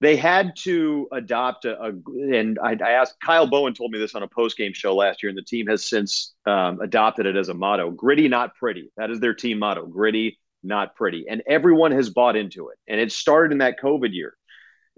they 0.01 0.15
had 0.15 0.55
to 0.57 1.07
adopt 1.11 1.65
a, 1.65 1.81
a 1.81 1.87
and 2.15 2.59
I, 2.59 2.77
I, 2.83 2.91
asked 2.91 3.15
Kyle 3.23 3.47
Bowen 3.47 3.73
told 3.73 3.91
me 3.91 3.97
this 3.97 4.13
on 4.13 4.23
a 4.23 4.27
post 4.27 4.57
game 4.57 4.73
show 4.73 4.95
last 4.95 5.23
year, 5.23 5.29
and 5.29 5.37
the 5.37 5.43
team 5.43 5.67
has 5.67 5.89
since 5.89 6.33
um, 6.45 6.79
adopted 6.81 7.25
it 7.25 7.35
as 7.35 7.49
a 7.49 7.53
motto: 7.53 7.89
"Gritty, 7.89 8.27
not 8.27 8.55
pretty." 8.55 8.91
That 8.97 9.09
is 9.09 9.19
their 9.19 9.33
team 9.33 9.57
motto: 9.57 9.87
"Gritty, 9.87 10.37
not 10.65 10.95
pretty. 10.95 11.25
And 11.29 11.43
everyone 11.47 11.91
has 11.91 12.09
bought 12.09 12.35
into 12.35 12.69
it. 12.69 12.77
And 12.87 12.99
it 12.99 13.11
started 13.11 13.51
in 13.51 13.59
that 13.59 13.79
COVID 13.79 14.13
year. 14.13 14.35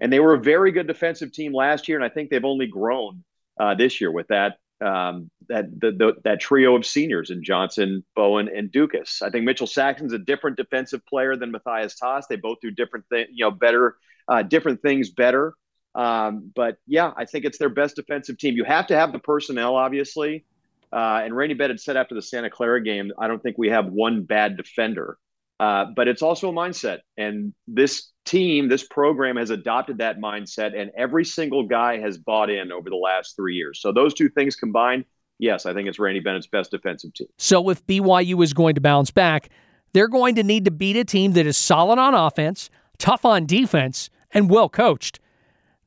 And 0.00 0.12
they 0.12 0.20
were 0.20 0.34
a 0.34 0.40
very 0.40 0.70
good 0.72 0.86
defensive 0.86 1.32
team 1.32 1.52
last 1.52 1.88
year. 1.88 1.98
And 1.98 2.04
I 2.04 2.08
think 2.08 2.30
they've 2.30 2.44
only 2.44 2.66
grown 2.66 3.24
uh, 3.58 3.74
this 3.74 4.00
year 4.00 4.12
with 4.12 4.28
that 4.28 4.58
um, 4.80 5.30
that 5.48 5.66
the, 5.80 5.90
the, 5.90 6.12
that 6.24 6.40
trio 6.40 6.76
of 6.76 6.86
seniors 6.86 7.30
in 7.30 7.42
Johnson, 7.42 8.04
Bowen, 8.14 8.48
and 8.54 8.70
Ducas. 8.70 9.22
I 9.22 9.30
think 9.30 9.44
Mitchell 9.44 9.66
Saxen's 9.66 10.12
a 10.12 10.18
different 10.18 10.56
defensive 10.56 11.04
player 11.06 11.36
than 11.36 11.50
Matthias 11.50 11.96
Tass. 11.96 12.26
They 12.26 12.36
both 12.36 12.58
do 12.60 12.70
different 12.70 13.06
things, 13.08 13.28
you 13.32 13.44
know, 13.44 13.50
better, 13.50 13.96
uh, 14.28 14.42
different 14.42 14.82
things 14.82 15.10
better. 15.10 15.54
Um, 15.94 16.52
but 16.54 16.76
yeah, 16.86 17.12
I 17.16 17.24
think 17.24 17.44
it's 17.44 17.58
their 17.58 17.70
best 17.70 17.96
defensive 17.96 18.38
team. 18.38 18.54
You 18.54 18.64
have 18.64 18.86
to 18.88 18.96
have 18.96 19.12
the 19.12 19.18
personnel, 19.18 19.74
obviously. 19.74 20.44
Uh, 20.92 21.22
and 21.24 21.36
Randy 21.36 21.54
Bennett 21.54 21.80
said 21.80 21.96
after 21.96 22.14
the 22.14 22.22
Santa 22.22 22.48
Clara 22.50 22.82
game, 22.82 23.12
I 23.18 23.26
don't 23.26 23.42
think 23.42 23.58
we 23.58 23.68
have 23.70 23.86
one 23.86 24.22
bad 24.22 24.56
defender. 24.56 25.18
Uh, 25.60 25.86
but 25.96 26.06
it's 26.06 26.22
also 26.22 26.50
a 26.50 26.52
mindset. 26.52 26.98
And 27.16 27.52
this 27.66 28.10
team, 28.24 28.68
this 28.68 28.84
program 28.84 29.36
has 29.36 29.50
adopted 29.50 29.98
that 29.98 30.18
mindset, 30.18 30.78
and 30.78 30.90
every 30.96 31.24
single 31.24 31.66
guy 31.66 31.98
has 31.98 32.16
bought 32.16 32.50
in 32.50 32.70
over 32.70 32.88
the 32.88 32.96
last 32.96 33.34
three 33.34 33.56
years. 33.56 33.80
So 33.80 33.92
those 33.92 34.14
two 34.14 34.28
things 34.28 34.54
combined, 34.54 35.04
yes, 35.38 35.66
I 35.66 35.74
think 35.74 35.88
it's 35.88 35.98
Randy 35.98 36.20
Bennett's 36.20 36.46
best 36.46 36.70
defensive 36.70 37.12
team. 37.14 37.28
So 37.38 37.70
if 37.70 37.84
BYU 37.86 38.42
is 38.44 38.52
going 38.52 38.76
to 38.76 38.80
bounce 38.80 39.10
back, 39.10 39.48
they're 39.92 40.08
going 40.08 40.36
to 40.36 40.42
need 40.42 40.64
to 40.66 40.70
beat 40.70 40.96
a 40.96 41.04
team 41.04 41.32
that 41.32 41.46
is 41.46 41.56
solid 41.56 41.98
on 41.98 42.14
offense, 42.14 42.70
tough 42.98 43.24
on 43.24 43.46
defense, 43.46 44.10
and 44.30 44.50
well 44.50 44.68
coached. 44.68 45.18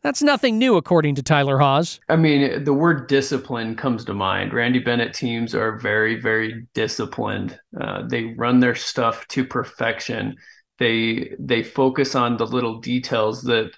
That's 0.03 0.23
nothing 0.23 0.57
new, 0.57 0.77
according 0.77 1.15
to 1.15 1.23
Tyler 1.23 1.59
Haws. 1.59 1.99
I 2.09 2.15
mean, 2.15 2.63
the 2.63 2.73
word 2.73 3.07
discipline 3.07 3.75
comes 3.75 4.03
to 4.05 4.13
mind. 4.13 4.51
Randy 4.51 4.79
Bennett 4.79 5.13
teams 5.13 5.53
are 5.53 5.77
very, 5.77 6.19
very 6.19 6.65
disciplined. 6.73 7.59
Uh, 7.79 8.07
they 8.07 8.33
run 8.35 8.59
their 8.59 8.73
stuff 8.73 9.27
to 9.29 9.45
perfection. 9.45 10.35
They 10.79 11.35
they 11.39 11.61
focus 11.61 12.15
on 12.15 12.37
the 12.37 12.47
little 12.47 12.79
details 12.79 13.43
that 13.43 13.71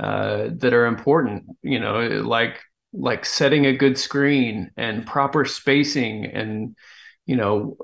uh, 0.00 0.48
that 0.56 0.72
are 0.72 0.86
important. 0.86 1.44
You 1.62 1.80
know, 1.80 2.00
like 2.24 2.60
like 2.94 3.26
setting 3.26 3.66
a 3.66 3.76
good 3.76 3.98
screen 3.98 4.70
and 4.78 5.06
proper 5.06 5.44
spacing 5.44 6.24
and 6.24 6.74
you 7.26 7.36
know, 7.36 7.76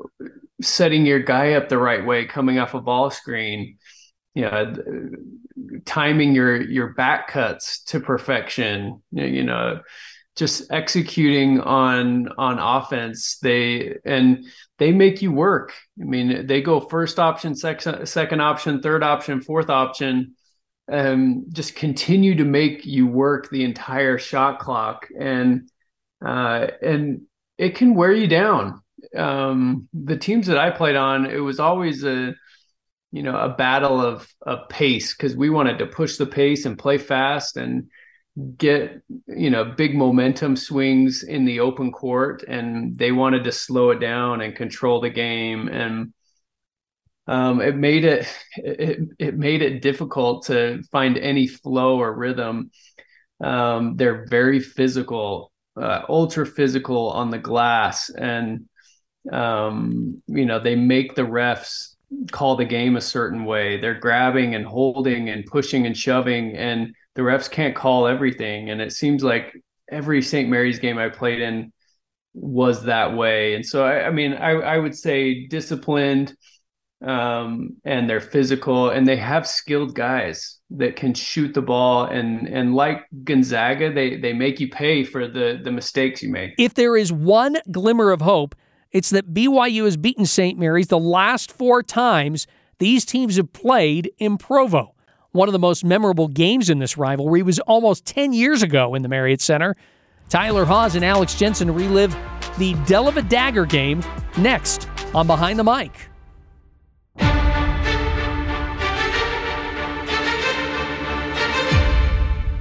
setting 0.63 1.05
your 1.05 1.21
guy 1.21 1.53
up 1.53 1.69
the 1.69 1.77
right 1.77 2.05
way, 2.05 2.25
coming 2.25 2.59
off 2.59 2.73
a 2.73 2.81
ball 2.81 3.11
screen, 3.11 3.77
you 4.35 4.43
know, 4.43 4.75
timing 5.85 6.35
your 6.35 6.61
your 6.61 6.93
back 6.95 7.29
cuts 7.29 7.83
to 7.85 8.01
perfection, 8.01 9.03
you 9.13 9.45
know, 9.45 9.81
just 10.37 10.71
executing 10.73 11.61
on 11.61 12.29
on 12.37 12.59
offense. 12.59 13.39
They 13.39 13.97
and 14.05 14.45
they 14.79 14.93
make 14.93 15.23
you 15.23 15.33
work. 15.33 15.73
I 16.01 16.05
mean, 16.05 16.47
they 16.47 16.61
go 16.61 16.81
first 16.81 17.19
option, 17.19 17.55
second 17.55 18.07
second 18.07 18.41
option, 18.41 18.83
third 18.83 19.03
option, 19.03 19.41
fourth 19.41 19.71
option. 19.71 20.35
Um, 20.91 21.47
just 21.51 21.77
continue 21.77 22.35
to 22.35 22.45
make 22.45 22.85
you 22.85 23.07
work 23.07 23.49
the 23.49 23.65
entire 23.65 24.19
shot 24.19 24.59
clock, 24.59 25.07
and 25.19 25.71
uh, 26.25 26.67
and 26.83 27.23
it 27.57 27.77
can 27.77 27.95
wear 27.95 28.13
you 28.13 28.27
down. 28.27 28.81
Um, 29.17 29.89
the 29.95 30.17
teams 30.17 30.49
that 30.49 30.59
I 30.59 30.71
played 30.71 30.97
on, 30.97 31.27
it 31.27 31.39
was 31.39 31.61
always 31.61 32.05
a 32.05 32.35
you 33.15 33.23
know 33.23 33.39
a 33.39 33.49
battle 33.49 34.01
of 34.01 34.29
of 34.43 34.69
pace 34.69 35.15
because 35.15 35.37
we 35.37 35.49
wanted 35.49 35.79
to 35.79 35.87
push 35.87 36.17
the 36.17 36.27
pace 36.27 36.67
and 36.67 36.77
play 36.77 36.99
fast 36.99 37.57
and 37.57 37.89
get 38.57 39.01
you 39.29 39.51
know 39.51 39.65
big 39.65 39.95
momentum 39.95 40.57
swings 40.57 41.23
in 41.23 41.45
the 41.45 41.61
open 41.61 41.93
court 41.93 42.43
and 42.43 42.99
they 42.99 43.13
wanted 43.13 43.45
to 43.45 43.53
slow 43.53 43.91
it 43.91 44.01
down 44.01 44.41
and 44.41 44.57
control 44.57 45.01
the 45.01 45.11
game. 45.11 45.69
And 45.69 46.13
um, 47.29 47.61
it 47.61 47.77
made 47.77 48.05
it, 48.05 48.27
it 48.57 48.99
it 49.21 49.39
made 49.39 49.63
it 49.63 49.81
difficult 49.81 50.47
to 50.47 50.83
find 50.91 51.17
any 51.17 51.47
flow 51.47 52.01
or 52.01 52.13
rhythm. 52.13 52.73
Um, 53.41 53.95
they're 53.97 54.27
very 54.27 54.59
physical 54.59 55.53
uh, 55.81 56.03
ultra 56.09 56.45
physical 56.45 57.11
on 57.11 57.31
the 57.31 57.39
glass 57.39 58.11
and 58.11 58.69
um, 59.33 60.21
you 60.27 60.47
know 60.47 60.59
they 60.59 60.75
make 60.75 61.15
the 61.15 61.23
refs 61.23 61.94
call 62.33 62.57
the 62.57 62.65
game 62.65 62.97
a 62.97 63.01
certain 63.01 63.45
way. 63.45 63.81
They're 63.81 63.99
grabbing 63.99 64.55
and 64.55 64.65
holding 64.65 65.29
and 65.29 65.45
pushing 65.47 65.87
and 65.87 65.97
shoving 65.97 66.57
and 66.57 66.95
the 67.15 67.23
refs 67.23 67.51
can't 67.51 67.77
call 67.77 68.07
everything. 68.07 68.71
And 68.71 68.81
it 68.81 68.93
seems 68.93 69.23
like 69.23 69.55
every 69.93 70.23
st 70.23 70.49
mary's 70.49 70.79
game 70.79 70.97
i 70.97 71.09
played 71.11 71.41
in 71.41 71.73
was 72.35 72.85
that 72.85 73.15
way. 73.17 73.55
And 73.55 73.65
so 73.65 73.85
i, 73.85 74.07
I 74.07 74.11
mean 74.11 74.35
I, 74.35 74.53
I 74.53 74.79
would 74.79 74.97
say 74.97 75.47
disciplined 75.47 76.35
um, 77.05 77.77
and 77.85 78.09
they're 78.09 78.21
physical 78.21 78.91
and 78.91 79.07
they 79.07 79.17
have 79.17 79.47
skilled 79.47 79.95
guys 79.95 80.59
that 80.71 80.97
can 80.97 81.13
shoot 81.15 81.53
the 81.55 81.63
ball. 81.63 82.05
And 82.07 82.49
and 82.49 82.75
like 82.75 83.05
Gonzaga 83.25 83.93
they 83.93 84.17
they 84.17 84.33
make 84.33 84.61
you 84.61 84.69
pay 84.69 85.05
for 85.05 85.29
the 85.29 85.61
the 85.63 85.71
mistakes 85.71 86.23
you 86.23 86.31
make. 86.31 86.55
If 86.59 86.75
there 86.75 86.97
is 86.97 87.13
one 87.13 87.59
glimmer 87.71 88.11
of 88.11 88.23
hope, 88.23 88.55
it's 88.95 89.11
that 89.11 89.35
BYU 89.35 89.85
has 89.85 89.97
beaten 89.97 90.25
St. 90.25 90.57
Mary's 90.57 90.87
the 90.87 91.01
last 91.01 91.51
4 91.51 91.83
times 91.83 92.47
these 92.79 93.05
teams 93.05 93.37
have 93.37 93.53
played 93.53 94.11
in 94.19 94.39
Provo. 94.39 94.95
One 95.33 95.49
of 95.49 95.53
the 95.53 95.59
most 95.59 95.85
memorable 95.85 96.29
games 96.29 96.71
in 96.71 96.79
this 96.79 96.97
rivalry 96.97 97.43
was 97.43 97.59
almost 97.59 98.07
10 98.07 98.33
years 98.33 98.63
ago 98.63 98.95
in 98.95 99.03
the 99.03 99.09
Marriott 99.09 99.41
Center. 99.41 99.77
Tyler 100.29 100.65
Haws 100.65 100.95
and 100.95 101.05
Alex 101.05 101.35
Jensen 101.35 101.75
relive 101.75 102.13
the 102.57 102.75
Dellavedova 102.87 103.29
Dagger 103.29 103.67
game 103.67 104.01
next 104.39 104.89
on 105.13 105.27
Behind 105.27 105.59
the 105.59 105.65
Mic. 105.65 105.91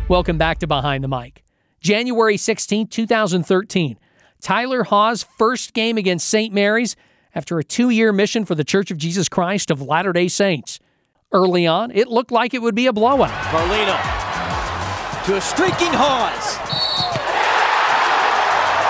Welcome 0.09 0.39
back 0.39 0.57
to 0.59 0.67
Behind 0.67 1.03
the 1.03 1.07
Mic. 1.07 1.43
January 1.79 2.37
16, 2.37 2.87
2013. 2.87 3.99
Tyler 4.43 4.83
Haws' 4.83 5.23
first 5.23 5.73
game 5.73 5.97
against 5.97 6.27
St. 6.27 6.53
Mary's 6.53 6.97
after 7.33 7.57
a 7.59 7.63
two 7.63 7.89
year 7.89 8.11
mission 8.11 8.43
for 8.43 8.55
the 8.55 8.65
Church 8.65 8.91
of 8.91 8.97
Jesus 8.97 9.29
Christ 9.29 9.71
of 9.71 9.81
Latter 9.81 10.11
day 10.11 10.27
Saints. 10.27 10.79
Early 11.31 11.65
on, 11.65 11.89
it 11.91 12.09
looked 12.09 12.29
like 12.29 12.53
it 12.53 12.61
would 12.61 12.75
be 12.75 12.85
a 12.85 12.93
blowout. 12.93 13.31
Carlino 13.31 13.97
to 15.25 15.37
a 15.37 15.41
streaking 15.41 15.93
Haws. 15.93 16.57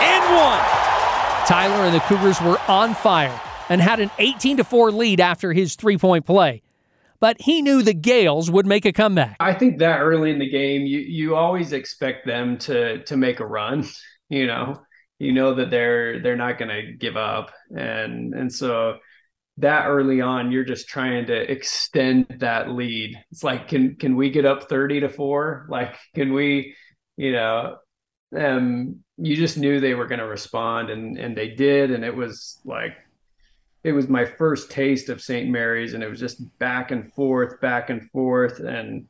And 0.02 0.24
one. 0.36 1.48
Tyler 1.48 1.86
and 1.86 1.94
the 1.94 2.00
Cougars 2.02 2.42
were 2.42 2.60
on 2.68 2.96
fire 2.96 3.40
and 3.70 3.80
had 3.80 4.00
an 4.00 4.10
18 4.18 4.64
4 4.64 4.92
lead 4.92 5.20
after 5.22 5.54
his 5.54 5.76
three 5.76 5.98
point 5.98 6.26
play 6.26 6.64
but 7.20 7.40
he 7.40 7.62
knew 7.62 7.82
the 7.82 7.94
Gaels 7.94 8.52
would 8.52 8.66
make 8.66 8.84
a 8.84 8.92
comeback. 8.92 9.38
I 9.40 9.54
think 9.54 9.80
that 9.80 10.00
early 10.02 10.30
in 10.30 10.40
the 10.40 10.50
game, 10.50 10.86
you 10.86 11.00
you 11.00 11.36
always 11.36 11.72
expect 11.72 12.26
them 12.26 12.58
to 12.58 13.02
to 13.04 13.16
make 13.16 13.40
a 13.40 13.46
run. 13.46 13.86
You 14.30 14.48
know, 14.48 14.82
you 15.24 15.32
know 15.32 15.56
that 15.56 15.70
they're 15.70 16.22
they're 16.22 16.36
not 16.36 16.58
going 16.58 16.70
to 16.70 16.94
give 16.94 17.18
up, 17.18 17.52
and 17.76 18.34
and 18.34 18.54
so 18.54 18.98
that 19.58 19.86
early 19.88 20.20
on, 20.22 20.52
you're 20.52 20.64
just 20.64 20.88
trying 20.88 21.26
to 21.28 21.52
extend 21.52 22.26
that 22.40 22.72
lead. 22.72 23.16
It's 23.32 23.44
like, 23.44 23.68
can 23.68 23.96
can 23.96 24.16
we 24.16 24.30
get 24.30 24.46
up 24.46 24.70
thirty 24.70 25.00
to 25.00 25.10
four? 25.10 25.66
Like, 25.70 25.98
can 26.16 26.34
we, 26.34 26.76
you 27.18 27.32
know, 27.32 27.78
um, 28.38 29.04
you 29.18 29.36
just 29.36 29.58
knew 29.58 29.80
they 29.80 29.94
were 29.94 30.08
going 30.08 30.20
to 30.20 30.28
respond, 30.28 30.90
and 30.90 31.18
and 31.18 31.38
they 31.38 31.50
did, 31.50 31.92
and 31.92 32.04
it 32.04 32.16
was 32.16 32.60
like 32.66 32.94
it 33.84 33.92
was 33.92 34.08
my 34.08 34.26
first 34.26 34.72
taste 34.72 35.10
of 35.10 35.22
St. 35.22 35.50
Mary's, 35.50 35.94
and 35.94 36.04
it 36.04 36.10
was 36.10 36.20
just 36.20 36.42
back 36.60 36.92
and 36.92 37.12
forth, 37.14 37.60
back 37.62 37.90
and 37.90 38.10
forth, 38.12 38.60
and 38.60 39.08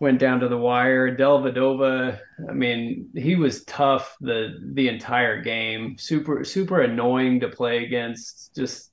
went 0.00 0.18
down 0.18 0.40
to 0.40 0.48
the 0.48 0.58
wire. 0.58 1.16
Dellavedova, 1.16 2.18
I 2.48 2.52
mean, 2.52 3.10
he 3.14 3.36
was 3.36 3.64
tough 3.64 4.16
the 4.20 4.58
the 4.72 4.88
entire 4.88 5.42
game. 5.42 5.96
Super 5.98 6.44
super 6.44 6.82
annoying 6.82 7.40
to 7.40 7.48
play 7.48 7.84
against. 7.84 8.54
Just 8.54 8.90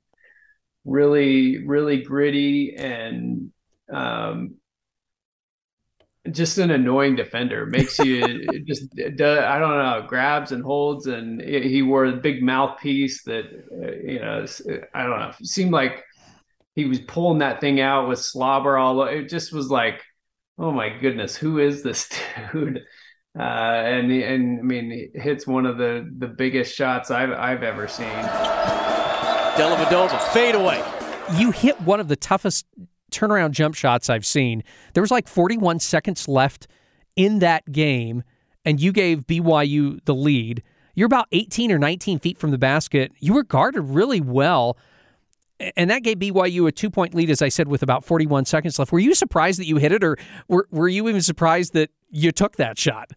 really 0.85 1.65
really 1.65 2.01
gritty 2.01 2.75
and 2.75 3.51
um, 3.91 4.55
just 6.29 6.57
an 6.57 6.71
annoying 6.71 7.15
defender. 7.15 7.65
Makes 7.65 7.99
you 7.99 8.45
just 8.65 8.87
I 8.99 9.09
don't 9.09 9.77
know 9.77 10.05
grabs 10.07 10.51
and 10.51 10.63
holds, 10.63 11.07
and 11.07 11.41
he 11.41 11.81
wore 11.81 12.05
a 12.05 12.15
big 12.17 12.43
mouthpiece 12.43 13.23
that 13.23 13.45
uh, 13.71 13.91
you 14.07 14.19
know 14.19 14.45
I 14.93 15.03
don't 15.03 15.19
know. 15.19 15.31
Seemed 15.41 15.71
like 15.71 16.03
he 16.75 16.85
was 16.85 16.99
pulling 16.99 17.39
that 17.39 17.59
thing 17.59 17.81
out 17.81 18.07
with 18.07 18.19
slobber 18.19 18.77
all. 18.77 19.03
It 19.03 19.29
just 19.29 19.51
was 19.51 19.69
like, 19.69 20.01
oh 20.57 20.71
my 20.71 20.89
goodness, 20.89 21.35
who 21.35 21.59
is 21.59 21.83
this 21.83 22.09
dude? 22.51 22.81
Uh, 23.37 23.41
and 23.41 24.11
and 24.11 24.59
I 24.59 24.63
mean, 24.63 24.91
he 24.91 25.19
hits 25.19 25.47
one 25.47 25.65
of 25.65 25.77
the 25.77 26.09
the 26.17 26.27
biggest 26.27 26.75
shots 26.75 27.11
I've 27.11 27.31
I've 27.31 27.63
ever 27.63 27.87
seen. 27.87 28.07
Dellavedova 29.55 30.19
fade 30.33 30.55
away. 30.55 30.83
You 31.37 31.51
hit 31.51 31.79
one 31.81 31.99
of 31.99 32.07
the 32.07 32.15
toughest 32.15 32.65
turnaround 33.11 33.51
jump 33.51 33.75
shots 33.75 34.09
I've 34.09 34.25
seen. 34.25 34.63
There 34.93 35.01
was 35.01 35.11
like 35.11 35.27
41 35.27 35.79
seconds 35.79 36.27
left 36.27 36.67
in 37.15 37.39
that 37.39 37.71
game, 37.71 38.23
and 38.65 38.79
you 38.81 38.91
gave 38.91 39.27
BYU 39.27 40.03
the 40.05 40.15
lead. 40.15 40.63
You're 40.95 41.05
about 41.05 41.27
18 41.31 41.71
or 41.71 41.79
19 41.79 42.19
feet 42.19 42.37
from 42.37 42.51
the 42.51 42.57
basket. 42.57 43.11
You 43.19 43.33
were 43.33 43.43
guarded 43.43 43.81
really 43.81 44.21
well. 44.21 44.77
And 45.75 45.89
that 45.89 46.03
gave 46.03 46.17
BYU 46.17 46.67
a 46.67 46.71
two 46.71 46.89
point 46.89 47.13
lead, 47.13 47.29
as 47.29 47.41
I 47.41 47.49
said, 47.49 47.67
with 47.67 47.83
about 47.83 48.03
41 48.05 48.45
seconds 48.45 48.79
left. 48.79 48.91
Were 48.91 48.99
you 48.99 49.13
surprised 49.13 49.59
that 49.59 49.65
you 49.65 49.77
hit 49.77 49.91
it, 49.91 50.03
or 50.03 50.17
were, 50.47 50.67
were 50.71 50.87
you 50.87 51.07
even 51.07 51.21
surprised 51.21 51.73
that 51.73 51.89
you 52.09 52.31
took 52.31 52.57
that 52.57 52.77
shot? 52.77 53.11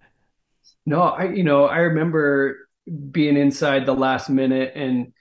No, 0.86 1.02
I, 1.02 1.30
you 1.30 1.44
know, 1.44 1.64
I 1.64 1.78
remember 1.78 2.68
being 3.10 3.36
inside 3.36 3.86
the 3.86 3.94
last 3.94 4.28
minute 4.28 4.72
and 4.74 5.12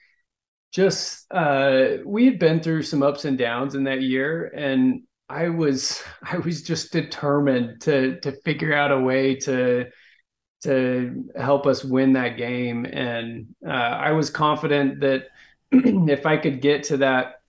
just 0.74 1.26
uh, 1.30 1.98
we 2.04 2.24
had 2.24 2.38
been 2.40 2.60
through 2.60 2.82
some 2.82 3.02
ups 3.02 3.24
and 3.24 3.38
downs 3.38 3.76
in 3.76 3.84
that 3.84 4.02
year, 4.02 4.46
and 4.56 5.02
I 5.28 5.48
was 5.48 6.02
I 6.22 6.38
was 6.38 6.62
just 6.62 6.92
determined 6.92 7.80
to 7.82 8.20
to 8.20 8.32
figure 8.42 8.74
out 8.74 8.90
a 8.90 8.98
way 8.98 9.36
to 9.36 9.86
to 10.64 11.30
help 11.36 11.66
us 11.66 11.84
win 11.84 12.14
that 12.14 12.36
game, 12.36 12.86
and 12.86 13.46
uh, 13.64 13.70
I 13.70 14.12
was 14.12 14.30
confident 14.30 15.00
that 15.00 15.26
if 16.08 16.26
I 16.26 16.36
could 16.36 16.60
get 16.60 16.84
to 16.84 16.98
that 16.98 17.40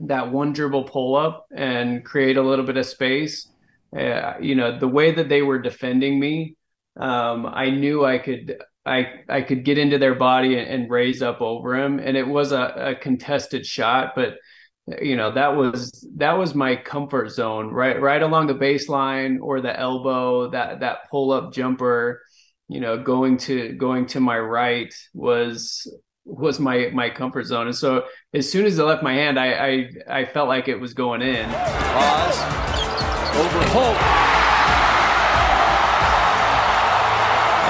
that 0.00 0.32
one 0.32 0.52
dribble 0.52 0.84
pull 0.84 1.14
up 1.14 1.46
and 1.54 2.04
create 2.04 2.36
a 2.36 2.42
little 2.42 2.64
bit 2.64 2.76
of 2.76 2.84
space, 2.86 3.48
uh, 3.96 4.34
you 4.40 4.56
know, 4.56 4.78
the 4.78 4.88
way 4.88 5.12
that 5.12 5.28
they 5.28 5.42
were 5.42 5.60
defending 5.60 6.18
me, 6.18 6.56
um, 6.98 7.46
I 7.46 7.70
knew 7.70 8.04
I 8.04 8.18
could 8.18 8.58
I 8.84 9.20
I 9.28 9.42
could 9.42 9.64
get 9.64 9.78
into 9.78 9.98
their 9.98 10.14
body 10.14 10.58
and, 10.58 10.68
and 10.68 10.90
raise 10.90 11.22
up 11.22 11.40
over 11.40 11.76
him, 11.76 11.98
and 11.98 12.16
it 12.16 12.26
was 12.26 12.52
a, 12.52 12.74
a, 12.76 12.94
contested 12.94 13.64
shot, 13.64 14.14
but 14.16 14.34
you 15.00 15.16
know 15.16 15.32
that 15.32 15.56
was 15.56 16.06
that 16.16 16.32
was 16.32 16.54
my 16.54 16.76
comfort 16.76 17.30
zone, 17.30 17.68
right 17.68 18.00
right 18.00 18.22
along 18.22 18.48
the 18.48 18.54
baseline 18.54 19.38
or 19.40 19.60
the 19.60 19.78
elbow. 19.78 20.50
That 20.50 20.80
that 20.80 21.10
pull 21.10 21.32
up 21.32 21.52
jumper, 21.52 22.22
you 22.68 22.80
know, 22.80 23.02
going 23.02 23.36
to 23.38 23.72
going 23.74 24.06
to 24.06 24.20
my 24.20 24.38
right 24.38 24.92
was 25.14 25.86
was 26.24 26.60
my 26.60 26.90
my 26.92 27.10
comfort 27.10 27.44
zone, 27.44 27.66
and 27.66 27.76
so 27.76 28.04
as 28.32 28.50
soon 28.50 28.66
as 28.66 28.78
it 28.78 28.82
left 28.82 29.02
my 29.02 29.14
hand, 29.14 29.38
I 29.38 29.52
I, 30.08 30.20
I 30.20 30.24
felt 30.24 30.48
like 30.48 30.68
it 30.68 30.80
was 30.80 30.94
going 30.94 31.22
in. 31.22 31.48
Pause. 31.48 32.38
Over 33.34 33.64
Holt. 33.70 33.96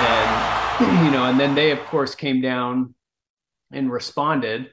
And 0.09 1.05
you 1.07 1.11
know, 1.11 1.25
and 1.27 1.39
then 1.41 1.55
they 1.55 1.71
of 1.71 1.81
course 1.87 2.15
came 2.15 2.41
down 2.41 2.95
and 3.73 3.91
responded. 3.91 4.71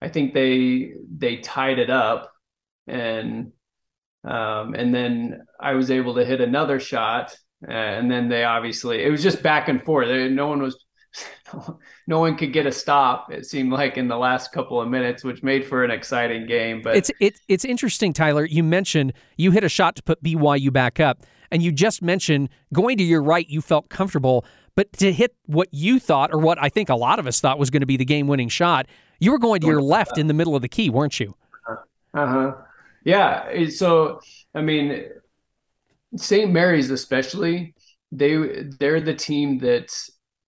I 0.00 0.08
think 0.08 0.32
they 0.32 0.92
they 1.14 1.36
tied 1.36 1.78
it 1.78 1.90
up, 1.90 2.32
and 2.86 3.52
um, 4.24 4.74
and 4.74 4.94
then 4.94 5.42
I 5.58 5.74
was 5.74 5.90
able 5.90 6.14
to 6.14 6.24
hit 6.24 6.40
another 6.40 6.80
shot, 6.80 7.36
and 7.66 8.10
then 8.10 8.28
they 8.28 8.44
obviously 8.44 9.02
it 9.02 9.10
was 9.10 9.22
just 9.22 9.42
back 9.42 9.68
and 9.68 9.82
forth. 9.84 10.08
No 10.08 10.46
one 10.46 10.62
was 10.62 10.84
no 12.06 12.20
one 12.20 12.36
could 12.36 12.52
get 12.52 12.66
a 12.66 12.72
stop. 12.72 13.32
It 13.32 13.46
seemed 13.46 13.72
like 13.72 13.96
in 13.96 14.08
the 14.08 14.16
last 14.16 14.52
couple 14.52 14.80
of 14.80 14.88
minutes, 14.88 15.24
which 15.24 15.42
made 15.42 15.66
for 15.66 15.84
an 15.84 15.90
exciting 15.90 16.46
game. 16.46 16.82
But 16.82 16.96
it's 16.96 17.10
it, 17.20 17.40
it's 17.48 17.64
interesting, 17.64 18.12
Tyler. 18.12 18.44
You 18.44 18.62
mentioned 18.62 19.12
you 19.36 19.50
hit 19.50 19.64
a 19.64 19.68
shot 19.68 19.96
to 19.96 20.02
put 20.02 20.22
BYU 20.22 20.72
back 20.72 21.00
up, 21.00 21.22
and 21.50 21.62
you 21.62 21.72
just 21.72 22.02
mentioned 22.02 22.48
going 22.72 22.98
to 22.98 23.04
your 23.04 23.22
right. 23.22 23.48
You 23.48 23.60
felt 23.60 23.88
comfortable, 23.88 24.44
but 24.76 24.92
to 24.94 25.12
hit 25.12 25.34
what 25.46 25.68
you 25.72 25.98
thought, 25.98 26.32
or 26.32 26.38
what 26.38 26.58
I 26.60 26.68
think 26.68 26.88
a 26.88 26.96
lot 26.96 27.18
of 27.18 27.26
us 27.26 27.40
thought 27.40 27.58
was 27.58 27.70
going 27.70 27.80
to 27.80 27.86
be 27.86 27.96
the 27.96 28.04
game-winning 28.04 28.48
shot, 28.48 28.86
you 29.18 29.32
were 29.32 29.38
going 29.38 29.60
to 29.60 29.66
your 29.66 29.82
left 29.82 30.16
in 30.16 30.26
the 30.28 30.34
middle 30.34 30.54
of 30.54 30.62
the 30.62 30.68
key, 30.68 30.90
weren't 30.90 31.18
you? 31.18 31.34
Uh 32.14 32.26
huh. 32.26 32.52
Yeah. 33.04 33.68
So 33.70 34.20
I 34.54 34.62
mean, 34.62 35.06
St. 36.16 36.50
Mary's 36.50 36.90
especially 36.90 37.74
they 38.12 38.64
they're 38.78 39.00
the 39.00 39.14
team 39.14 39.58
that 39.58 39.92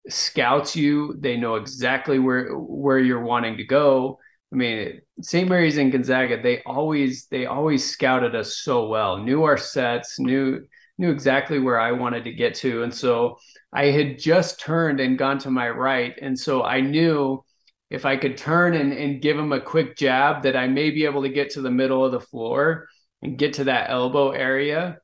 scouts 0.08 0.76
you. 0.76 1.14
They 1.18 1.36
know 1.36 1.56
exactly 1.56 2.18
where 2.18 2.52
where 2.56 2.98
you're 2.98 3.22
wanting 3.22 3.56
to 3.58 3.64
go. 3.64 4.18
I 4.52 4.56
mean, 4.56 5.00
St. 5.22 5.48
Mary's 5.48 5.78
and 5.78 5.90
Gonzaga, 5.90 6.42
they 6.42 6.62
always 6.64 7.26
they 7.30 7.46
always 7.46 7.88
scouted 7.88 8.34
us 8.34 8.58
so 8.58 8.88
well, 8.88 9.18
knew 9.18 9.44
our 9.44 9.56
sets, 9.56 10.18
knew 10.18 10.60
knew 10.98 11.10
exactly 11.10 11.58
where 11.58 11.80
I 11.80 11.92
wanted 11.92 12.24
to 12.24 12.32
get 12.32 12.54
to. 12.56 12.82
And 12.82 12.94
so 12.94 13.38
I 13.72 13.86
had 13.86 14.18
just 14.18 14.60
turned 14.60 15.00
and 15.00 15.18
gone 15.18 15.38
to 15.38 15.50
my 15.50 15.70
right. 15.70 16.14
And 16.20 16.38
so 16.38 16.62
I 16.62 16.80
knew 16.80 17.42
if 17.90 18.04
I 18.04 18.16
could 18.16 18.36
turn 18.36 18.74
and, 18.74 18.92
and 18.92 19.22
give 19.22 19.38
him 19.38 19.52
a 19.52 19.60
quick 19.60 19.96
jab 19.96 20.42
that 20.42 20.56
I 20.56 20.66
may 20.66 20.90
be 20.90 21.04
able 21.04 21.22
to 21.22 21.28
get 21.28 21.50
to 21.50 21.62
the 21.62 21.70
middle 21.70 22.04
of 22.04 22.12
the 22.12 22.20
floor 22.20 22.88
and 23.22 23.38
get 23.38 23.54
to 23.54 23.64
that 23.64 23.90
elbow 23.90 24.30
area 24.30 24.98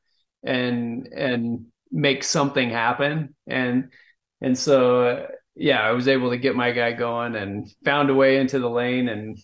and 0.44 1.06
and 1.08 1.66
make 1.90 2.22
something 2.22 2.70
happen. 2.70 3.34
And 3.46 3.92
and 4.40 4.56
so, 4.56 5.02
uh, 5.06 5.26
yeah, 5.54 5.80
I 5.80 5.92
was 5.92 6.08
able 6.08 6.30
to 6.30 6.38
get 6.38 6.54
my 6.54 6.70
guy 6.72 6.92
going 6.92 7.34
and 7.34 7.68
found 7.84 8.10
a 8.10 8.14
way 8.14 8.36
into 8.36 8.58
the 8.58 8.70
lane 8.70 9.08
and 9.08 9.38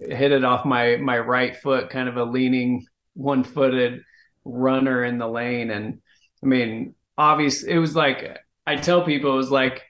hit 0.00 0.32
it 0.32 0.44
off 0.44 0.64
my 0.64 0.96
my 0.96 1.18
right 1.18 1.56
foot, 1.56 1.90
kind 1.90 2.08
of 2.08 2.16
a 2.16 2.24
leaning 2.24 2.86
one 3.14 3.44
footed 3.44 4.02
runner 4.44 5.04
in 5.04 5.18
the 5.18 5.28
lane. 5.28 5.70
And 5.70 6.00
I 6.42 6.46
mean, 6.46 6.94
obviously, 7.18 7.72
it 7.72 7.78
was 7.78 7.96
like 7.96 8.38
I 8.66 8.76
tell 8.76 9.04
people 9.04 9.32
it 9.34 9.36
was 9.36 9.50
like 9.50 9.82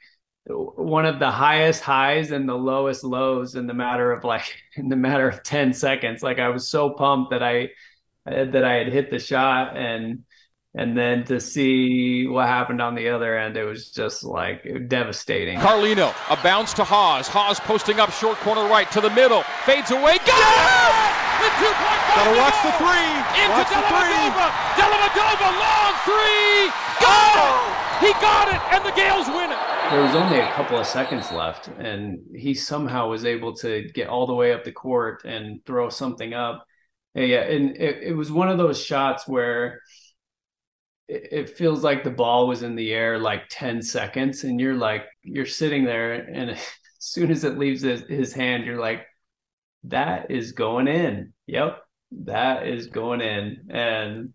one 0.46 1.06
of 1.06 1.18
the 1.18 1.30
highest 1.30 1.82
highs 1.82 2.30
and 2.30 2.48
the 2.48 2.54
lowest 2.54 3.04
lows 3.04 3.54
in 3.54 3.66
the 3.66 3.74
matter 3.74 4.12
of 4.12 4.24
like 4.24 4.56
in 4.76 4.88
the 4.88 4.96
matter 4.96 5.28
of 5.28 5.42
10 5.42 5.72
seconds 5.72 6.22
like 6.22 6.38
i 6.38 6.48
was 6.48 6.68
so 6.68 6.90
pumped 6.90 7.30
that 7.30 7.42
i 7.42 7.68
that 8.24 8.64
i 8.64 8.74
had 8.74 8.92
hit 8.92 9.10
the 9.10 9.18
shot 9.18 9.76
and 9.76 10.24
and 10.74 10.96
then 10.96 11.24
to 11.24 11.40
see 11.40 12.28
what 12.28 12.46
happened 12.46 12.80
on 12.80 12.94
the 12.94 13.08
other 13.08 13.36
end, 13.36 13.56
it 13.56 13.64
was 13.64 13.90
just 13.90 14.22
like 14.22 14.62
devastating. 14.86 15.58
Carlino, 15.58 16.14
a 16.30 16.38
bounce 16.44 16.72
to 16.74 16.84
Haws. 16.84 17.26
Haws 17.26 17.58
posting 17.58 17.98
up 17.98 18.12
short 18.12 18.38
corner 18.38 18.62
right 18.70 18.90
to 18.92 19.00
the 19.00 19.10
middle. 19.10 19.42
Fades 19.66 19.90
away. 19.90 20.18
Got 20.22 20.38
it! 20.38 21.10
The 21.42 21.50
two 21.58 21.74
point 21.74 22.00
Gotta 22.14 22.38
watch 22.38 22.58
the 22.62 22.70
three. 22.78 23.10
Into 23.34 23.50
watch 23.50 23.66
Dellavedova. 23.66 24.46
Dellavedova, 24.78 25.48
long 25.58 25.94
three. 26.06 26.70
Got 27.02 27.34
oh! 27.34 27.98
it! 27.98 28.06
He 28.06 28.12
got 28.22 28.46
it, 28.54 28.60
and 28.70 28.84
the 28.84 28.92
Gaels 28.92 29.26
win 29.26 29.50
it. 29.50 29.58
There 29.90 30.02
was 30.02 30.14
only 30.14 30.38
a 30.38 30.52
couple 30.52 30.78
of 30.78 30.86
seconds 30.86 31.32
left, 31.32 31.66
and 31.80 32.20
he 32.32 32.54
somehow 32.54 33.08
was 33.08 33.24
able 33.24 33.56
to 33.56 33.88
get 33.92 34.06
all 34.06 34.26
the 34.26 34.34
way 34.34 34.52
up 34.52 34.62
the 34.62 34.72
court 34.72 35.24
and 35.24 35.64
throw 35.66 35.88
something 35.88 36.32
up. 36.32 36.64
Yeah, 37.14 37.40
and 37.40 37.76
it, 37.76 38.04
it 38.04 38.12
was 38.16 38.30
one 38.30 38.48
of 38.48 38.56
those 38.56 38.80
shots 38.80 39.26
where– 39.26 39.80
it 41.10 41.50
feels 41.50 41.82
like 41.82 42.04
the 42.04 42.10
ball 42.10 42.46
was 42.46 42.62
in 42.62 42.76
the 42.76 42.92
air 42.92 43.18
like 43.18 43.42
10 43.50 43.82
seconds 43.82 44.44
and 44.44 44.60
you're 44.60 44.74
like 44.74 45.04
you're 45.22 45.46
sitting 45.46 45.84
there 45.84 46.14
and 46.14 46.50
as 46.52 46.60
soon 46.98 47.30
as 47.30 47.44
it 47.44 47.58
leaves 47.58 47.82
his, 47.82 48.02
his 48.08 48.32
hand 48.32 48.64
you're 48.64 48.80
like 48.80 49.06
that 49.84 50.30
is 50.30 50.52
going 50.52 50.88
in. 50.88 51.32
Yep 51.46 51.78
that 52.12 52.66
is 52.66 52.88
going 52.88 53.20
in 53.20 53.68
and 53.70 54.30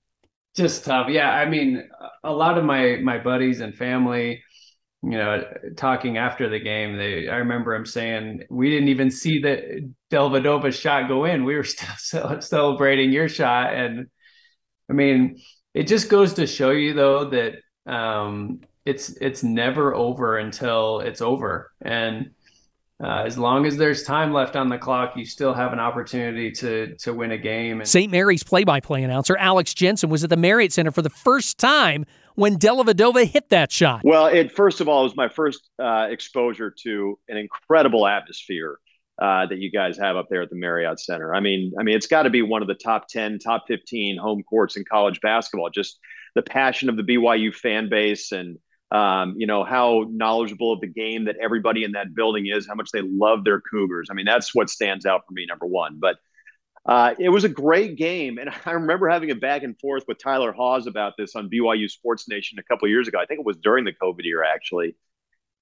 just 0.56 0.86
tough. 0.86 1.08
Yeah 1.10 1.30
i 1.30 1.46
mean 1.48 1.90
a 2.24 2.32
lot 2.32 2.58
of 2.58 2.64
my 2.64 2.98
my 2.98 3.18
buddies 3.18 3.60
and 3.60 3.76
family 3.76 4.42
you 5.04 5.12
know 5.12 5.44
talking 5.76 6.18
after 6.18 6.50
the 6.50 6.60
game 6.60 6.98
they 6.98 7.28
i 7.28 7.36
remember 7.36 7.76
him 7.76 7.86
saying 7.86 8.44
we 8.50 8.70
didn't 8.70 8.88
even 8.88 9.12
see 9.12 9.40
the 9.40 9.92
Dellavedova's 10.12 10.78
shot 10.78 11.08
go 11.08 11.26
in. 11.26 11.44
We 11.44 11.56
were 11.56 11.64
still 11.98 12.42
celebrating 12.42 13.12
your 13.12 13.30
shot 13.30 13.74
and 13.74 14.08
i 14.90 14.94
mean 14.94 15.38
it 15.76 15.88
just 15.88 16.10
goes 16.10 16.34
to 16.34 16.48
show 16.48 16.72
you 16.72 16.94
though 16.94 17.30
that 17.30 17.56
um, 17.86 18.62
it's 18.86 19.10
it's 19.22 19.44
never 19.44 19.94
over 19.94 20.38
until 20.38 21.02
it's 21.02 21.22
over 21.22 21.72
and 21.82 22.32
uh, 23.04 23.24
as 23.26 23.38
long 23.38 23.66
as 23.66 23.76
there's 23.76 24.04
time 24.04 24.32
left 24.32 24.56
on 24.56 24.70
the 24.70 24.78
clock, 24.78 25.18
you 25.18 25.26
still 25.26 25.54
have 25.54 25.74
an 25.74 25.80
opportunity 25.80 26.50
to 26.50 26.96
to 26.96 27.14
win 27.14 27.32
a 27.32 27.38
game. 27.38 27.84
St. 27.84 28.10
Mary's 28.10 28.42
play-by-play 28.42 29.04
announcer 29.04 29.36
Alex 29.36 29.74
Jensen 29.74 30.10
was 30.10 30.24
at 30.24 30.30
the 30.30 30.38
Marriott 30.38 30.72
Center 30.72 30.92
for 30.92 31.02
the 31.02 31.10
first 31.10 31.58
time 31.58 32.06
when 32.36 32.58
Dellavedova 32.58 33.26
hit 33.26 33.50
that 33.50 33.70
shot. 33.70 34.02
Well, 34.06 34.28
it 34.28 34.50
first 34.50 34.80
of 34.80 34.88
all 34.88 35.02
it 35.02 35.04
was 35.04 35.16
my 35.18 35.28
first 35.28 35.70
uh, 35.78 36.08
exposure 36.10 36.74
to 36.84 37.20
an 37.28 37.36
incredible 37.36 38.08
atmosphere 38.08 38.80
uh, 39.22 39.46
that 39.46 39.60
you 39.60 39.72
guys 39.72 39.98
have 39.98 40.16
up 40.16 40.28
there 40.30 40.42
at 40.42 40.50
the 40.50 40.56
Marriott 40.56 41.00
Center. 41.00 41.34
I 41.34 41.40
mean, 41.40 41.74
I 41.80 41.84
mean, 41.84 41.96
it's 41.96 42.08
got 42.08 42.24
to 42.24 42.30
be 42.30 42.42
one 42.42 42.62
of 42.62 42.68
the 42.68 42.76
top 42.76 43.08
ten, 43.08 43.40
top 43.40 43.66
fifteen 43.68 44.18
home 44.18 44.44
courts 44.44 44.76
in 44.76 44.84
college 44.90 45.22
basketball. 45.22 45.70
Just 45.70 46.00
the 46.36 46.42
passion 46.42 46.90
of 46.90 46.98
the 46.98 47.04
BYU 47.04 47.54
fan 47.54 47.90
base, 47.90 48.32
and 48.32 48.58
um, 48.92 49.36
you 49.38 49.48
know 49.48 49.64
how 49.64 50.06
knowledgeable 50.10 50.74
of 50.74 50.82
the 50.82 50.88
game 50.88 51.26
that 51.26 51.38
everybody 51.42 51.84
in 51.84 51.94
that 51.94 52.14
building 52.14 52.48
is, 52.48 52.68
how 52.68 52.76
much 52.76 52.92
they 52.92 53.02
love 53.02 53.44
their 53.46 53.62
Cougars. 53.62 54.10
I 54.12 54.14
mean, 54.14 54.26
that's 54.26 54.54
what 54.54 54.70
stands 54.70 55.06
out 55.06 55.22
for 55.26 55.34
me, 55.34 55.46
number 55.46 55.66
one. 55.66 55.98
But 56.00 56.18
uh, 56.86 57.16
it 57.18 57.30
was 57.30 57.46
a 57.46 57.50
great 57.50 57.98
game, 57.98 58.38
and 58.38 58.50
I 58.66 58.72
remember 58.72 59.08
having 59.10 59.32
a 59.32 59.36
back 59.36 59.64
and 59.64 59.80
forth 59.80 60.04
with 60.08 60.18
Tyler 60.20 60.52
Haws 60.52 60.88
about 60.88 61.14
this 61.18 61.36
on 61.36 61.50
BYU 61.50 61.90
Sports 61.90 62.28
Nation 62.28 62.60
a 62.60 62.64
couple 62.64 62.88
years 62.90 63.08
ago. 63.08 63.18
I 63.18 63.26
think 63.26 63.40
it 63.40 63.46
was 63.46 63.58
during 63.58 63.86
the 63.86 63.94
COVID 63.94 64.24
year, 64.24 64.44
actually. 64.44 64.96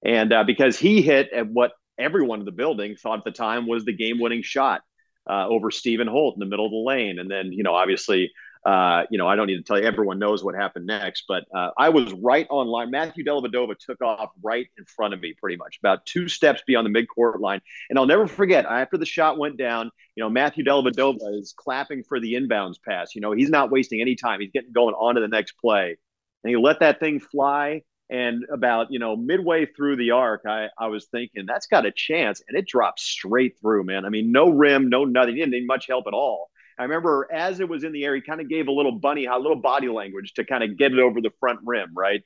And 0.04 0.32
uh, 0.32 0.44
because 0.44 0.78
he 0.78 1.00
hit 1.00 1.30
at 1.32 1.46
what 1.48 1.72
everyone 1.98 2.40
in 2.40 2.44
the 2.44 2.52
building 2.52 2.96
thought 2.96 3.18
at 3.18 3.24
the 3.24 3.30
time 3.30 3.66
was 3.66 3.84
the 3.84 3.92
game 3.92 4.20
winning 4.20 4.42
shot 4.42 4.82
uh, 5.28 5.46
over 5.48 5.70
Stephen 5.70 6.06
Holt 6.06 6.36
in 6.36 6.40
the 6.40 6.46
middle 6.46 6.66
of 6.66 6.72
the 6.72 6.76
lane. 6.76 7.18
And 7.18 7.30
then, 7.30 7.52
you 7.52 7.62
know, 7.62 7.74
obviously, 7.74 8.32
uh, 8.64 9.04
you 9.10 9.18
know, 9.18 9.28
I 9.28 9.36
don't 9.36 9.46
need 9.46 9.58
to 9.58 9.62
tell 9.62 9.78
you, 9.78 9.84
everyone 9.84 10.18
knows 10.18 10.42
what 10.42 10.54
happened 10.54 10.86
next, 10.86 11.24
but 11.28 11.44
uh, 11.54 11.70
I 11.76 11.90
was 11.90 12.12
right 12.14 12.46
on 12.48 12.66
line. 12.66 12.90
Matthew 12.90 13.22
Dellavedova 13.22 13.78
took 13.78 14.00
off 14.00 14.30
right 14.42 14.66
in 14.78 14.86
front 14.86 15.12
of 15.12 15.20
me, 15.20 15.34
pretty 15.38 15.56
much 15.56 15.78
about 15.78 16.06
two 16.06 16.28
steps 16.28 16.62
beyond 16.66 16.86
the 16.86 16.90
midcourt 16.90 17.40
line. 17.40 17.60
And 17.90 17.98
I'll 17.98 18.06
never 18.06 18.26
forget, 18.26 18.64
after 18.64 18.96
the 18.96 19.04
shot 19.04 19.38
went 19.38 19.58
down, 19.58 19.90
you 20.16 20.22
know, 20.24 20.30
Matthew 20.30 20.64
Dellavedova 20.64 21.38
is 21.38 21.52
clapping 21.54 22.04
for 22.04 22.20
the 22.20 22.34
inbounds 22.34 22.76
pass. 22.82 23.14
You 23.14 23.20
know, 23.20 23.32
he's 23.32 23.50
not 23.50 23.70
wasting 23.70 24.00
any 24.00 24.14
time. 24.14 24.40
He's 24.40 24.52
getting 24.52 24.72
going 24.72 24.94
on 24.94 25.16
to 25.16 25.20
the 25.20 25.28
next 25.28 25.52
play. 25.58 25.98
And 26.42 26.50
he 26.50 26.56
let 26.56 26.80
that 26.80 27.00
thing 27.00 27.20
fly 27.20 27.82
and 28.14 28.44
about, 28.48 28.92
you 28.92 29.00
know, 29.00 29.16
midway 29.16 29.66
through 29.66 29.96
the 29.96 30.12
arc, 30.12 30.42
I, 30.46 30.68
I 30.78 30.86
was 30.86 31.06
thinking 31.06 31.46
that's 31.46 31.66
got 31.66 31.84
a 31.84 31.90
chance. 31.90 32.40
And 32.46 32.56
it 32.56 32.64
dropped 32.64 33.00
straight 33.00 33.58
through, 33.60 33.82
man. 33.82 34.04
I 34.04 34.08
mean, 34.08 34.30
no 34.30 34.50
rim, 34.50 34.88
no 34.88 35.04
nothing. 35.04 35.34
He 35.34 35.40
didn't 35.40 35.50
need 35.50 35.66
much 35.66 35.88
help 35.88 36.06
at 36.06 36.14
all. 36.14 36.48
I 36.78 36.84
remember 36.84 37.26
as 37.32 37.58
it 37.58 37.68
was 37.68 37.82
in 37.82 37.90
the 37.90 38.04
air, 38.04 38.14
he 38.14 38.20
kind 38.20 38.40
of 38.40 38.48
gave 38.48 38.68
a 38.68 38.72
little 38.72 38.92
bunny, 38.92 39.26
a 39.26 39.36
little 39.36 39.60
body 39.60 39.88
language 39.88 40.34
to 40.34 40.44
kind 40.44 40.62
of 40.62 40.76
get 40.78 40.92
it 40.92 41.00
over 41.00 41.20
the 41.20 41.32
front 41.40 41.58
rim, 41.64 41.90
right? 41.96 42.22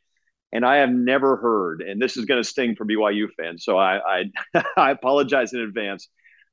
And 0.53 0.62
I 0.62 0.77
have 0.77 0.90
never 0.90 1.37
heard, 1.37 1.81
and 1.81 2.01
this 2.01 2.18
is 2.18 2.27
going 2.27 2.42
to 2.42 2.48
sting 2.48 2.77
for 2.77 2.85
BYU 2.85 3.29
fans, 3.35 3.64
so 3.64 3.79
I, 3.79 4.24
I, 4.55 4.64
I 4.77 4.90
apologize 4.90 5.55
in 5.55 5.61
advance, 5.61 6.09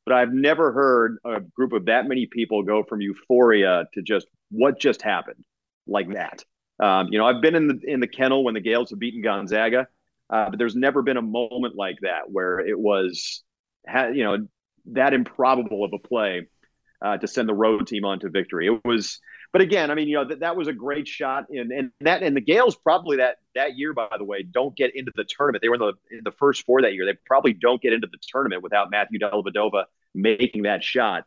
but 0.06 0.16
I've 0.16 0.34
never 0.34 0.72
heard 0.72 1.18
a 1.26 1.42
group 1.42 1.74
of 1.74 1.86
that 1.86 2.08
many 2.08 2.26
people 2.26 2.64
go 2.64 2.84
from 2.84 3.02
euphoria 3.02 3.86
to 3.94 4.02
just 4.02 4.28
what 4.50 4.80
just 4.80 5.02
happened 5.02 5.44
like 5.88 6.14
that. 6.14 6.44
Um, 6.80 7.08
you 7.12 7.18
know, 7.18 7.26
I've 7.26 7.42
been 7.42 7.56
in 7.56 7.68
the 7.68 7.80
in 7.84 8.00
the 8.00 8.08
kennel 8.08 8.44
when 8.44 8.54
the 8.54 8.60
Gaels 8.60 8.90
have 8.90 9.00
beaten 9.00 9.22
Gonzaga, 9.22 9.88
uh, 10.30 10.50
but 10.50 10.60
there's 10.60 10.76
never 10.76 11.02
been 11.02 11.18
a 11.18 11.22
moment 11.22 11.76
like 11.76 11.98
that 12.02 12.30
where 12.30 12.60
it 12.60 12.78
was, 12.78 13.44
you 13.88 14.24
know, 14.24 14.48
that 14.88 15.14
improbable 15.14 15.84
of 15.86 15.94
a 15.94 16.00
play 16.00 16.48
uh, 17.02 17.18
to 17.18 17.28
send 17.28 17.48
the 17.48 17.54
road 17.54 17.88
team 17.88 18.06
on 18.06 18.20
to 18.20 18.30
victory. 18.30 18.68
It 18.68 18.84
was, 18.86 19.20
but 19.54 19.62
again, 19.62 19.92
I 19.92 19.96
mean, 19.96 20.08
you 20.08 20.16
know, 20.16 20.26
that, 20.26 20.40
that 20.42 20.56
was 20.56 20.68
a 20.68 20.74
great 20.74 21.08
shot, 21.08 21.46
and 21.50 21.72
and 21.72 21.92
that 22.02 22.24
and 22.24 22.36
the 22.36 22.42
Gaels 22.42 22.76
probably 22.76 23.18
that 23.18 23.38
that 23.54 23.78
year, 23.78 23.94
by 23.94 24.10
the 24.18 24.26
way, 24.26 24.44
don't 24.44 24.76
get 24.76 24.96
into 24.96 25.12
the 25.16 25.24
tournament. 25.24 25.62
They 25.62 25.70
were 25.70 25.76
in 25.76 25.82
the 25.82 25.94
in 26.12 26.24
the 26.24 26.32
first 26.32 26.66
four 26.66 26.82
that 26.82 26.94
year. 26.94 27.06
They 27.06 27.18
probably 27.26 27.54
don't 27.54 27.82
get 27.82 27.94
into 27.94 28.08
the 28.08 28.18
tournament 28.22 28.64
without 28.64 28.92
Matthew 28.92 29.20
Dellavedova 29.20 29.86
making 30.14 30.64
that 30.64 30.84
shot. 30.84 31.26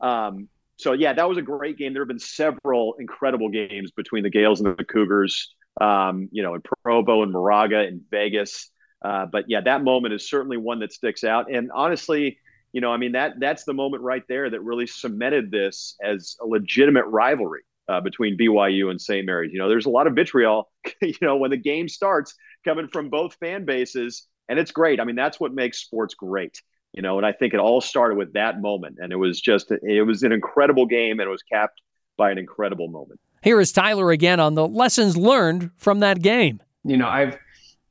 Um, 0.00 0.48
so 0.82 0.92
yeah, 0.92 1.12
that 1.12 1.28
was 1.28 1.38
a 1.38 1.42
great 1.42 1.78
game. 1.78 1.92
There 1.92 2.02
have 2.02 2.08
been 2.08 2.18
several 2.18 2.94
incredible 2.98 3.48
games 3.48 3.90
between 3.92 4.22
the 4.22 4.30
Gaels 4.30 4.60
and 4.60 4.76
the 4.76 4.84
Cougars. 4.84 5.54
Um, 5.80 6.28
you 6.32 6.42
know, 6.42 6.54
in 6.54 6.60
Provo 6.84 7.22
and 7.22 7.32
Moraga 7.32 7.78
and 7.78 8.02
Vegas. 8.10 8.70
Uh, 9.02 9.24
but 9.24 9.46
yeah, 9.48 9.62
that 9.62 9.82
moment 9.82 10.12
is 10.12 10.28
certainly 10.28 10.58
one 10.58 10.80
that 10.80 10.92
sticks 10.92 11.24
out. 11.24 11.50
And 11.50 11.70
honestly, 11.72 12.38
you 12.72 12.80
know, 12.80 12.92
I 12.92 12.98
mean 12.98 13.12
that 13.12 13.40
that's 13.40 13.64
the 13.64 13.72
moment 13.72 14.02
right 14.02 14.22
there 14.28 14.50
that 14.50 14.60
really 14.60 14.86
cemented 14.86 15.50
this 15.50 15.96
as 16.02 16.36
a 16.42 16.46
legitimate 16.46 17.06
rivalry 17.06 17.62
uh, 17.88 18.00
between 18.00 18.38
BYU 18.38 18.90
and 18.90 19.00
St. 19.00 19.26
Mary's. 19.26 19.52
You 19.52 19.58
know, 19.58 19.68
there's 19.68 19.86
a 19.86 19.90
lot 19.90 20.06
of 20.06 20.14
vitriol, 20.14 20.70
you 21.02 21.14
know, 21.20 21.36
when 21.36 21.50
the 21.50 21.56
game 21.56 21.88
starts 21.88 22.34
coming 22.64 22.88
from 22.88 23.10
both 23.10 23.34
fan 23.34 23.64
bases, 23.64 24.26
and 24.48 24.58
it's 24.58 24.72
great. 24.72 25.00
I 25.00 25.04
mean, 25.04 25.16
that's 25.16 25.40
what 25.40 25.54
makes 25.54 25.78
sports 25.78 26.14
great. 26.14 26.60
You 26.92 27.02
know, 27.02 27.16
and 27.16 27.26
I 27.26 27.32
think 27.32 27.54
it 27.54 27.60
all 27.60 27.80
started 27.80 28.18
with 28.18 28.34
that 28.34 28.60
moment, 28.60 28.98
and 29.00 29.12
it 29.12 29.16
was 29.16 29.40
just 29.40 29.70
it 29.70 30.06
was 30.06 30.22
an 30.22 30.32
incredible 30.32 30.86
game, 30.86 31.20
and 31.20 31.26
it 31.26 31.30
was 31.30 31.42
capped 31.42 31.80
by 32.16 32.30
an 32.30 32.38
incredible 32.38 32.88
moment. 32.88 33.20
Here 33.42 33.60
is 33.60 33.72
Tyler 33.72 34.10
again 34.10 34.38
on 34.40 34.54
the 34.54 34.68
lessons 34.68 35.16
learned 35.16 35.70
from 35.76 36.00
that 36.00 36.22
game. 36.22 36.62
You 36.84 36.96
know, 36.98 37.08
I've 37.08 37.38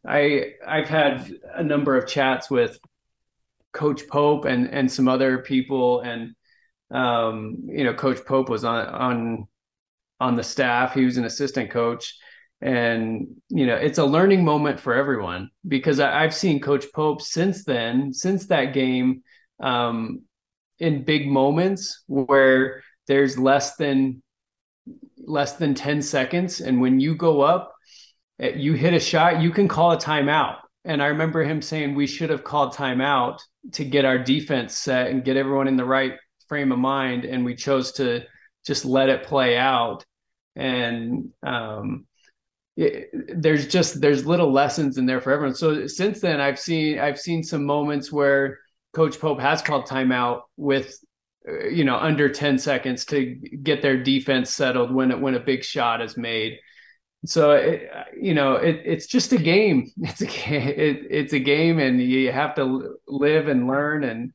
I 0.07 0.53
I've 0.67 0.87
had 0.87 1.33
a 1.53 1.63
number 1.63 1.97
of 1.97 2.07
chats 2.07 2.49
with 2.49 2.79
Coach 3.73 4.07
Pope 4.07 4.45
and 4.45 4.69
and 4.69 4.91
some 4.91 5.07
other 5.07 5.39
people, 5.39 6.01
and 6.01 6.35
um, 6.91 7.57
you 7.65 7.83
know, 7.83 7.93
Coach 7.93 8.23
Pope 8.25 8.49
was 8.49 8.63
on 8.63 8.85
on 8.85 9.47
on 10.19 10.35
the 10.35 10.43
staff. 10.43 10.93
He 10.93 11.05
was 11.05 11.17
an 11.17 11.25
assistant 11.25 11.71
coach, 11.71 12.17
and 12.61 13.27
you 13.49 13.65
know, 13.65 13.75
it's 13.75 13.97
a 13.97 14.05
learning 14.05 14.45
moment 14.45 14.79
for 14.79 14.93
everyone 14.93 15.49
because 15.67 15.99
I, 15.99 16.21
have 16.21 16.33
seen 16.33 16.59
Coach 16.59 16.85
Pope 16.93 17.21
since 17.21 17.63
then, 17.63 18.13
since 18.13 18.47
that 18.47 18.73
game, 18.73 19.23
um, 19.61 20.21
in 20.79 21.03
big 21.03 21.27
moments 21.27 22.03
where 22.07 22.83
there's 23.07 23.37
less 23.37 23.75
than 23.75 24.21
less 25.17 25.53
than 25.53 25.75
10 25.75 26.01
seconds 26.01 26.61
and 26.61 26.81
when 26.81 26.99
you 26.99 27.15
go 27.15 27.41
up 27.41 27.75
eh, 28.39 28.53
you 28.55 28.73
hit 28.73 28.95
a 28.95 28.99
shot 28.99 29.39
you 29.39 29.51
can 29.51 29.67
call 29.67 29.91
a 29.91 29.97
timeout 29.97 30.57
and 30.83 31.01
I 31.01 31.07
remember 31.07 31.43
him 31.43 31.61
saying 31.61 31.93
we 31.93 32.07
should 32.07 32.29
have 32.31 32.43
called 32.43 32.73
timeout 32.73 33.39
to 33.73 33.85
get 33.85 34.05
our 34.05 34.17
defense 34.17 34.75
set 34.75 35.07
and 35.07 35.23
get 35.23 35.37
everyone 35.37 35.67
in 35.67 35.77
the 35.77 35.85
right 35.85 36.13
frame 36.47 36.71
of 36.71 36.79
mind. 36.79 37.25
And 37.25 37.45
we 37.45 37.55
chose 37.55 37.93
to 37.93 38.23
just 38.65 38.85
let 38.85 39.09
it 39.09 39.23
play 39.23 39.57
out. 39.57 40.03
And 40.55 41.29
um, 41.43 42.05
there's 42.77 43.67
just 43.67 44.01
there's 44.01 44.25
little 44.25 44.51
lessons 44.51 44.97
in 44.97 45.05
there 45.05 45.21
for 45.21 45.31
everyone. 45.31 45.55
So 45.55 45.87
since 45.87 46.21
then, 46.21 46.39
I've 46.39 46.59
seen 46.59 46.99
I've 46.99 47.19
seen 47.19 47.43
some 47.43 47.65
moments 47.65 48.11
where 48.11 48.59
Coach 48.93 49.19
Pope 49.19 49.39
has 49.39 49.61
called 49.61 49.85
timeout 49.87 50.41
with 50.57 50.97
uh, 51.47 51.67
you 51.67 51.83
know 51.83 51.97
under 51.97 52.29
10 52.29 52.57
seconds 52.57 53.05
to 53.05 53.35
get 53.63 53.81
their 53.81 54.01
defense 54.01 54.51
settled 54.51 54.93
when 54.93 55.11
it 55.11 55.19
when 55.19 55.35
a 55.35 55.39
big 55.39 55.63
shot 55.63 56.01
is 56.01 56.17
made. 56.17 56.59
So 57.25 57.51
it, 57.51 57.89
you 58.19 58.33
know 58.33 58.55
it, 58.55 58.81
it's 58.85 59.07
just 59.07 59.33
a 59.33 59.37
game. 59.37 59.91
It's 60.01 60.21
a 60.21 60.25
it, 60.25 61.07
it's 61.09 61.33
a 61.33 61.39
game 61.39 61.79
and 61.79 62.01
you 62.01 62.31
have 62.31 62.55
to 62.55 62.97
live 63.07 63.47
and 63.47 63.67
learn 63.67 64.03
and 64.03 64.31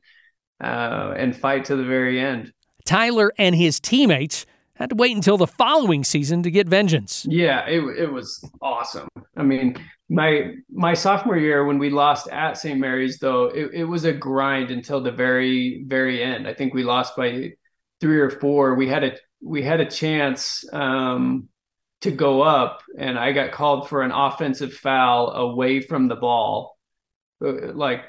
uh, 0.63 1.13
and 1.17 1.35
fight 1.35 1.65
to 1.65 1.75
the 1.75 1.83
very 1.83 2.19
end. 2.19 2.53
Tyler 2.85 3.33
and 3.37 3.55
his 3.55 3.79
teammates 3.79 4.45
had 4.77 4.89
to 4.89 4.95
wait 4.95 5.15
until 5.15 5.37
the 5.37 5.47
following 5.47 6.03
season 6.03 6.43
to 6.43 6.51
get 6.51 6.67
vengeance. 6.67 7.25
Yeah 7.29 7.67
it, 7.67 7.81
it 7.97 8.11
was 8.11 8.43
awesome. 8.61 9.07
I 9.35 9.43
mean 9.43 9.77
my 10.09 10.53
my 10.71 10.93
sophomore 10.93 11.37
year 11.37 11.65
when 11.65 11.79
we 11.79 11.89
lost 11.89 12.29
at 12.29 12.57
st 12.57 12.79
mary's 12.79 13.19
though 13.19 13.45
it, 13.45 13.71
it 13.73 13.83
was 13.83 14.05
a 14.05 14.13
grind 14.13 14.71
until 14.71 15.01
the 15.01 15.11
very 15.11 15.83
very 15.85 16.23
end. 16.23 16.47
I 16.47 16.53
think 16.53 16.73
we 16.73 16.83
lost 16.83 17.15
by 17.15 17.51
three 17.99 18.19
or 18.19 18.29
four. 18.29 18.75
We 18.75 18.87
had 18.87 19.03
a 19.03 19.17
we 19.41 19.61
had 19.61 19.81
a 19.81 19.89
chance 19.89 20.63
um, 20.73 21.49
to 22.01 22.11
go 22.11 22.41
up 22.41 22.81
and 22.97 23.17
I 23.17 23.31
got 23.31 23.51
called 23.51 23.89
for 23.89 24.01
an 24.01 24.11
offensive 24.11 24.73
foul 24.73 25.31
away 25.31 25.81
from 25.81 26.07
the 26.07 26.15
ball. 26.15 26.77
Uh, 27.43 27.73
like 27.73 28.01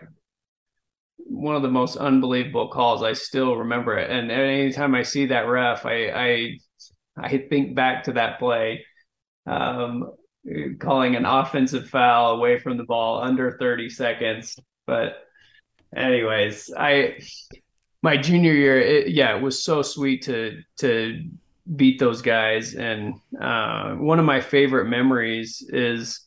one 1.19 1.57
of 1.57 1.63
the 1.63 1.71
most 1.71 1.97
unbelievable 1.97 2.69
calls. 2.69 3.03
I 3.03 3.13
still 3.13 3.57
remember 3.57 3.99
it. 3.99 4.11
And 4.11 4.31
anytime 4.31 4.95
I 4.95 5.03
see 5.03 5.27
that 5.27 5.49
ref, 5.49 5.85
I 5.87 6.09
I, 6.11 6.59
I 7.17 7.39
think 7.49 7.75
back 7.75 8.05
to 8.05 8.13
that 8.13 8.39
play. 8.39 8.85
Um, 9.47 10.13
calling 10.79 11.17
an 11.17 11.25
offensive 11.25 11.89
foul 11.89 12.37
away 12.37 12.59
from 12.59 12.77
the 12.77 12.85
ball 12.85 13.23
under 13.23 13.57
30 13.59 13.89
seconds. 13.91 14.59
But 14.87 15.25
anyways, 15.95 16.73
I 16.77 17.19
my 18.03 18.17
junior 18.17 18.53
year, 18.53 18.79
it, 18.79 19.09
yeah, 19.09 19.37
it 19.37 19.43
was 19.43 19.63
so 19.63 19.83
sweet 19.83 20.23
to 20.23 20.61
to 20.79 21.25
beat 21.77 21.99
those 21.99 22.23
guys. 22.23 22.75
And 22.75 23.15
uh, 23.41 23.95
one 23.95 24.19
of 24.19 24.25
my 24.25 24.41
favorite 24.41 24.87
memories 24.87 25.65
is, 25.69 26.27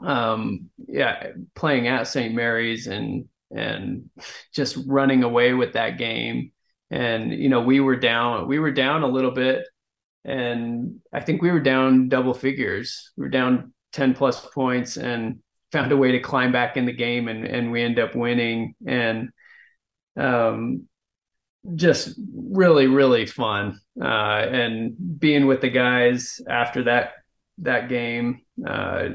um, 0.00 0.70
yeah, 0.86 1.28
playing 1.54 1.88
at 1.88 2.06
St. 2.06 2.34
Mary's 2.34 2.86
and 2.86 3.28
and 3.54 4.10
just 4.54 4.78
running 4.86 5.22
away 5.22 5.54
with 5.54 5.74
that 5.74 5.98
game. 5.98 6.52
And 6.90 7.32
you 7.32 7.48
know, 7.48 7.60
we 7.60 7.80
were 7.80 7.96
down, 7.96 8.46
we 8.46 8.58
were 8.58 8.72
down 8.72 9.02
a 9.02 9.08
little 9.08 9.30
bit, 9.30 9.66
and 10.24 11.00
I 11.12 11.20
think 11.20 11.42
we 11.42 11.50
were 11.50 11.60
down 11.60 12.08
double 12.08 12.34
figures. 12.34 13.12
We 13.16 13.24
were 13.24 13.30
down 13.30 13.72
ten 13.92 14.14
plus 14.14 14.44
points, 14.50 14.96
and 14.96 15.40
found 15.70 15.92
a 15.92 15.96
way 15.96 16.12
to 16.12 16.20
climb 16.20 16.52
back 16.52 16.76
in 16.76 16.86
the 16.86 16.92
game, 16.92 17.28
and 17.28 17.46
and 17.46 17.72
we 17.72 17.82
end 17.82 17.98
up 17.98 18.14
winning. 18.14 18.74
And 18.86 19.30
um, 20.16 20.86
just 21.74 22.18
really 22.34 22.86
really 22.86 23.26
fun 23.26 23.80
uh, 24.00 24.04
and 24.04 24.94
being 25.18 25.46
with 25.46 25.60
the 25.60 25.70
guys 25.70 26.40
after 26.48 26.84
that 26.84 27.12
that 27.58 27.88
game 27.88 28.40
uh, 28.66 29.10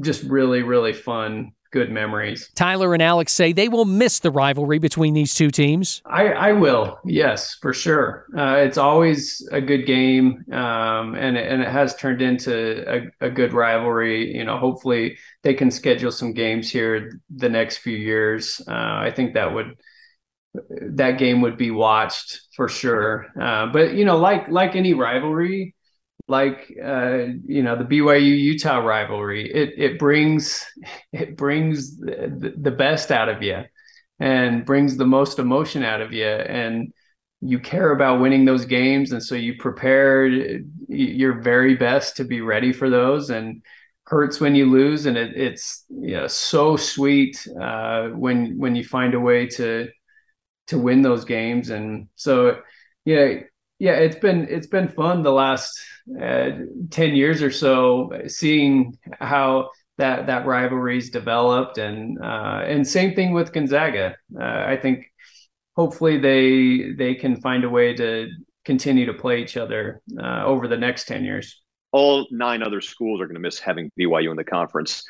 just 0.00 0.22
really 0.22 0.62
really 0.62 0.94
fun 0.94 1.52
good 1.72 1.90
memories. 1.90 2.50
Tyler 2.54 2.94
and 2.94 3.02
alex 3.02 3.32
say 3.32 3.52
they 3.52 3.68
will 3.68 3.84
miss 3.84 4.20
the 4.20 4.30
rivalry 4.30 4.78
between 4.78 5.14
these 5.14 5.34
two 5.34 5.50
teams. 5.50 6.02
I, 6.06 6.28
I 6.28 6.52
will 6.52 6.98
yes 7.04 7.54
for 7.54 7.72
sure. 7.72 8.26
Uh, 8.36 8.56
it's 8.56 8.78
always 8.78 9.46
a 9.50 9.60
good 9.60 9.86
game 9.86 10.44
um, 10.52 11.14
and, 11.14 11.36
it, 11.36 11.50
and 11.50 11.62
it 11.62 11.68
has 11.68 11.96
turned 11.96 12.22
into 12.22 12.84
a, 13.20 13.26
a 13.26 13.30
good 13.30 13.52
rivalry. 13.52 14.36
You 14.36 14.44
know 14.44 14.58
hopefully 14.58 15.18
they 15.42 15.54
can 15.54 15.70
schedule 15.70 16.12
some 16.12 16.32
games 16.32 16.70
here 16.70 17.20
the 17.34 17.48
next 17.48 17.78
few 17.78 17.96
years. 17.96 18.60
Uh, 18.68 18.72
i 18.72 19.12
think 19.14 19.34
that 19.34 19.52
would 19.52 19.76
that 20.54 21.18
game 21.18 21.40
would 21.40 21.56
be 21.56 21.70
watched 21.70 22.40
for 22.54 22.68
sure. 22.68 23.26
Uh, 23.40 23.66
but 23.72 23.94
you 23.94 24.04
know, 24.04 24.18
like 24.18 24.48
like 24.48 24.76
any 24.76 24.94
rivalry, 24.94 25.74
like 26.28 26.74
uh, 26.82 27.26
you 27.46 27.62
know 27.62 27.76
the 27.76 27.84
BYU 27.84 28.34
Utah 28.34 28.78
rivalry, 28.78 29.50
it 29.52 29.70
it 29.76 29.98
brings 29.98 30.64
it 31.12 31.36
brings 31.36 31.98
the, 31.98 32.54
the 32.56 32.70
best 32.70 33.10
out 33.10 33.28
of 33.28 33.42
you 33.42 33.62
and 34.20 34.64
brings 34.64 34.96
the 34.96 35.06
most 35.06 35.38
emotion 35.38 35.82
out 35.82 36.00
of 36.00 36.12
you 36.12 36.26
and 36.26 36.92
you 37.40 37.58
care 37.58 37.90
about 37.90 38.20
winning 38.20 38.44
those 38.44 38.64
games 38.64 39.10
and 39.10 39.20
so 39.20 39.34
you 39.34 39.54
prepare 39.58 40.28
your 40.88 41.40
very 41.40 41.74
best 41.74 42.16
to 42.16 42.24
be 42.24 42.40
ready 42.40 42.72
for 42.72 42.88
those 42.88 43.30
and 43.30 43.62
hurts 44.04 44.40
when 44.40 44.54
you 44.54 44.70
lose 44.70 45.06
and 45.06 45.16
it, 45.16 45.36
it's 45.36 45.84
you 45.88 46.12
know, 46.12 46.26
so 46.28 46.76
sweet 46.76 47.44
uh, 47.60 48.08
when 48.10 48.58
when 48.58 48.76
you 48.76 48.84
find 48.84 49.14
a 49.14 49.20
way 49.20 49.46
to 49.46 49.88
to 50.68 50.78
win 50.78 51.02
those 51.02 51.24
games. 51.24 51.70
And 51.70 52.08
so, 52.16 52.60
yeah, 53.04 53.40
yeah, 53.82 53.94
it's 53.94 54.14
been 54.14 54.46
it's 54.48 54.68
been 54.68 54.86
fun 54.86 55.24
the 55.24 55.32
last 55.32 55.76
uh, 56.22 56.50
ten 56.90 57.16
years 57.16 57.42
or 57.42 57.50
so, 57.50 58.12
seeing 58.28 58.96
how 59.18 59.70
that 59.98 60.28
that 60.28 60.46
rivalry's 60.46 61.10
developed, 61.10 61.78
and 61.78 62.16
uh, 62.22 62.62
and 62.64 62.86
same 62.86 63.16
thing 63.16 63.32
with 63.32 63.52
Gonzaga. 63.52 64.14
Uh, 64.40 64.44
I 64.44 64.78
think 64.80 65.06
hopefully 65.74 66.16
they 66.16 66.92
they 66.92 67.16
can 67.16 67.40
find 67.40 67.64
a 67.64 67.68
way 67.68 67.92
to 67.94 68.28
continue 68.64 69.06
to 69.06 69.14
play 69.14 69.42
each 69.42 69.56
other 69.56 70.00
uh, 70.16 70.44
over 70.44 70.68
the 70.68 70.76
next 70.76 71.08
ten 71.08 71.24
years. 71.24 71.60
All 71.90 72.28
nine 72.30 72.62
other 72.62 72.80
schools 72.80 73.20
are 73.20 73.26
going 73.26 73.34
to 73.34 73.40
miss 73.40 73.58
having 73.58 73.90
BYU 73.98 74.30
in 74.30 74.36
the 74.36 74.44
conference. 74.44 75.02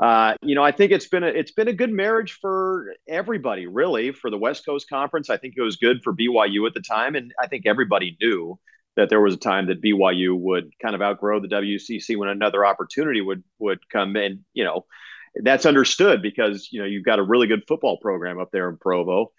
Uh, 0.00 0.34
you 0.40 0.54
know, 0.54 0.62
I 0.62 0.72
think 0.72 0.92
it's 0.92 1.08
been 1.08 1.22
a 1.22 1.26
it's 1.26 1.50
been 1.50 1.68
a 1.68 1.74
good 1.74 1.92
marriage 1.92 2.38
for 2.40 2.94
everybody, 3.06 3.66
really, 3.66 4.12
for 4.12 4.30
the 4.30 4.38
West 4.38 4.64
Coast 4.64 4.88
Conference. 4.88 5.28
I 5.28 5.36
think 5.36 5.54
it 5.56 5.62
was 5.62 5.76
good 5.76 6.02
for 6.02 6.14
BYU 6.14 6.66
at 6.66 6.72
the 6.72 6.80
time, 6.80 7.14
and 7.14 7.34
I 7.38 7.48
think 7.48 7.66
everybody 7.66 8.16
knew 8.18 8.58
that 8.96 9.10
there 9.10 9.20
was 9.20 9.34
a 9.34 9.38
time 9.38 9.66
that 9.66 9.82
BYU 9.82 10.38
would 10.38 10.72
kind 10.80 10.94
of 10.94 11.02
outgrow 11.02 11.40
the 11.40 11.48
WCC 11.48 12.16
when 12.16 12.30
another 12.30 12.64
opportunity 12.64 13.20
would 13.20 13.44
would 13.58 13.86
come 13.90 14.16
and 14.16 14.40
You 14.54 14.64
know, 14.64 14.86
that's 15.34 15.66
understood 15.66 16.22
because 16.22 16.68
you 16.72 16.80
know 16.80 16.86
you've 16.86 17.04
got 17.04 17.18
a 17.18 17.22
really 17.22 17.46
good 17.46 17.64
football 17.68 17.98
program 17.98 18.40
up 18.40 18.50
there 18.52 18.70
in 18.70 18.78
Provo. 18.78 19.32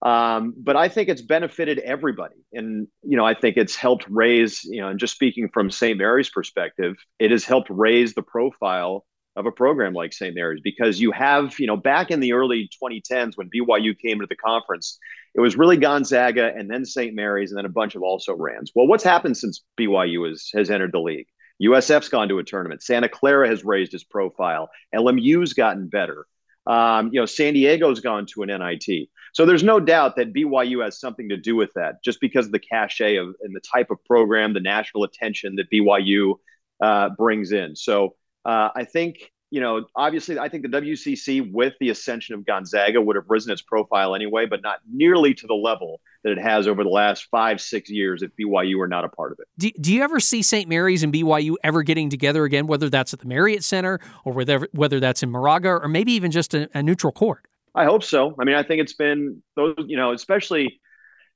Um, 0.00 0.54
but 0.56 0.76
I 0.76 0.88
think 0.88 1.10
it's 1.10 1.22
benefited 1.22 1.80
everybody, 1.80 2.46
and 2.54 2.88
you 3.02 3.18
know, 3.18 3.26
I 3.26 3.34
think 3.34 3.58
it's 3.58 3.76
helped 3.76 4.06
raise. 4.08 4.64
You 4.64 4.80
know, 4.80 4.88
and 4.88 4.98
just 4.98 5.12
speaking 5.14 5.50
from 5.52 5.70
St. 5.70 5.98
Mary's 5.98 6.30
perspective, 6.30 6.96
it 7.18 7.30
has 7.30 7.44
helped 7.44 7.68
raise 7.68 8.14
the 8.14 8.22
profile 8.22 9.04
of 9.38 9.46
a 9.46 9.52
program 9.52 9.94
like 9.94 10.12
St. 10.12 10.34
Mary's 10.34 10.60
because 10.62 11.00
you 11.00 11.12
have, 11.12 11.58
you 11.60 11.66
know, 11.66 11.76
back 11.76 12.10
in 12.10 12.18
the 12.18 12.32
early 12.32 12.68
2010s 12.82 13.36
when 13.36 13.48
BYU 13.48 13.96
came 13.96 14.18
to 14.20 14.26
the 14.26 14.36
conference, 14.36 14.98
it 15.34 15.40
was 15.40 15.56
really 15.56 15.76
Gonzaga 15.76 16.52
and 16.54 16.68
then 16.68 16.84
St. 16.84 17.14
Mary's 17.14 17.52
and 17.52 17.58
then 17.58 17.64
a 17.64 17.70
bunch 17.70 17.94
of 17.94 18.02
also 18.02 18.34
rans. 18.34 18.72
Well, 18.74 18.88
what's 18.88 19.04
happened 19.04 19.36
since 19.36 19.64
BYU 19.78 20.28
has, 20.28 20.50
has 20.54 20.70
entered 20.70 20.92
the 20.92 20.98
league? 20.98 21.28
USF's 21.62 22.08
gone 22.08 22.28
to 22.28 22.38
a 22.38 22.44
tournament. 22.44 22.82
Santa 22.82 23.08
Clara 23.08 23.48
has 23.48 23.64
raised 23.64 23.94
its 23.94 24.04
profile. 24.04 24.70
LMU's 24.94 25.52
gotten 25.52 25.88
better. 25.88 26.26
Um, 26.66 27.10
you 27.12 27.20
know, 27.20 27.26
San 27.26 27.54
Diego's 27.54 28.00
gone 28.00 28.26
to 28.34 28.42
an 28.42 28.48
NIT. 28.48 29.08
So 29.32 29.46
there's 29.46 29.62
no 29.62 29.78
doubt 29.78 30.16
that 30.16 30.32
BYU 30.32 30.84
has 30.84 31.00
something 31.00 31.28
to 31.28 31.36
do 31.36 31.54
with 31.56 31.72
that, 31.74 32.02
just 32.04 32.20
because 32.20 32.46
of 32.46 32.52
the 32.52 32.58
cachet 32.58 33.16
of 33.16 33.34
and 33.40 33.54
the 33.54 33.60
type 33.60 33.90
of 33.90 34.04
program, 34.04 34.52
the 34.52 34.60
national 34.60 35.04
attention 35.04 35.56
that 35.56 35.70
BYU 35.70 36.34
uh, 36.80 37.10
brings 37.10 37.52
in. 37.52 37.74
So 37.74 38.16
uh, 38.48 38.70
I 38.74 38.84
think 38.84 39.30
you 39.50 39.62
know, 39.62 39.86
obviously, 39.96 40.38
I 40.38 40.48
think 40.48 40.62
the 40.62 40.68
WCC 40.68 41.50
with 41.50 41.72
the 41.80 41.88
ascension 41.88 42.34
of 42.34 42.44
Gonzaga 42.44 43.00
would 43.00 43.16
have 43.16 43.24
risen 43.28 43.50
its 43.50 43.62
profile 43.62 44.14
anyway, 44.14 44.44
but 44.44 44.60
not 44.62 44.80
nearly 44.90 45.32
to 45.34 45.46
the 45.46 45.54
level 45.54 46.00
that 46.22 46.32
it 46.32 46.38
has 46.38 46.68
over 46.68 46.84
the 46.84 46.90
last 46.90 47.28
five, 47.30 47.58
six 47.60 47.88
years 47.88 48.22
if 48.22 48.30
BYU 48.38 48.76
were 48.76 48.88
not 48.88 49.04
a 49.04 49.08
part 49.08 49.32
of 49.32 49.38
it. 49.40 49.48
Do, 49.56 49.70
do 49.80 49.94
you 49.94 50.02
ever 50.02 50.20
see 50.20 50.42
St. 50.42 50.68
Mary's 50.68 51.02
and 51.02 51.12
BYU 51.12 51.54
ever 51.64 51.82
getting 51.82 52.10
together 52.10 52.44
again, 52.44 52.66
whether 52.66 52.90
that's 52.90 53.14
at 53.14 53.20
the 53.20 53.26
Marriott 53.26 53.64
Center 53.64 54.00
or 54.24 54.34
whether, 54.34 54.68
whether 54.72 55.00
that's 55.00 55.22
in 55.22 55.30
Moraga 55.30 55.70
or 55.70 55.88
maybe 55.88 56.12
even 56.12 56.30
just 56.30 56.52
a, 56.52 56.68
a 56.74 56.82
neutral 56.82 57.12
court? 57.12 57.46
I 57.74 57.84
hope 57.84 58.04
so. 58.04 58.34
I 58.38 58.44
mean, 58.44 58.56
I 58.56 58.62
think 58.62 58.82
it's 58.82 58.94
been 58.94 59.42
those, 59.56 59.76
you 59.86 59.96
know, 59.96 60.12
especially 60.12 60.78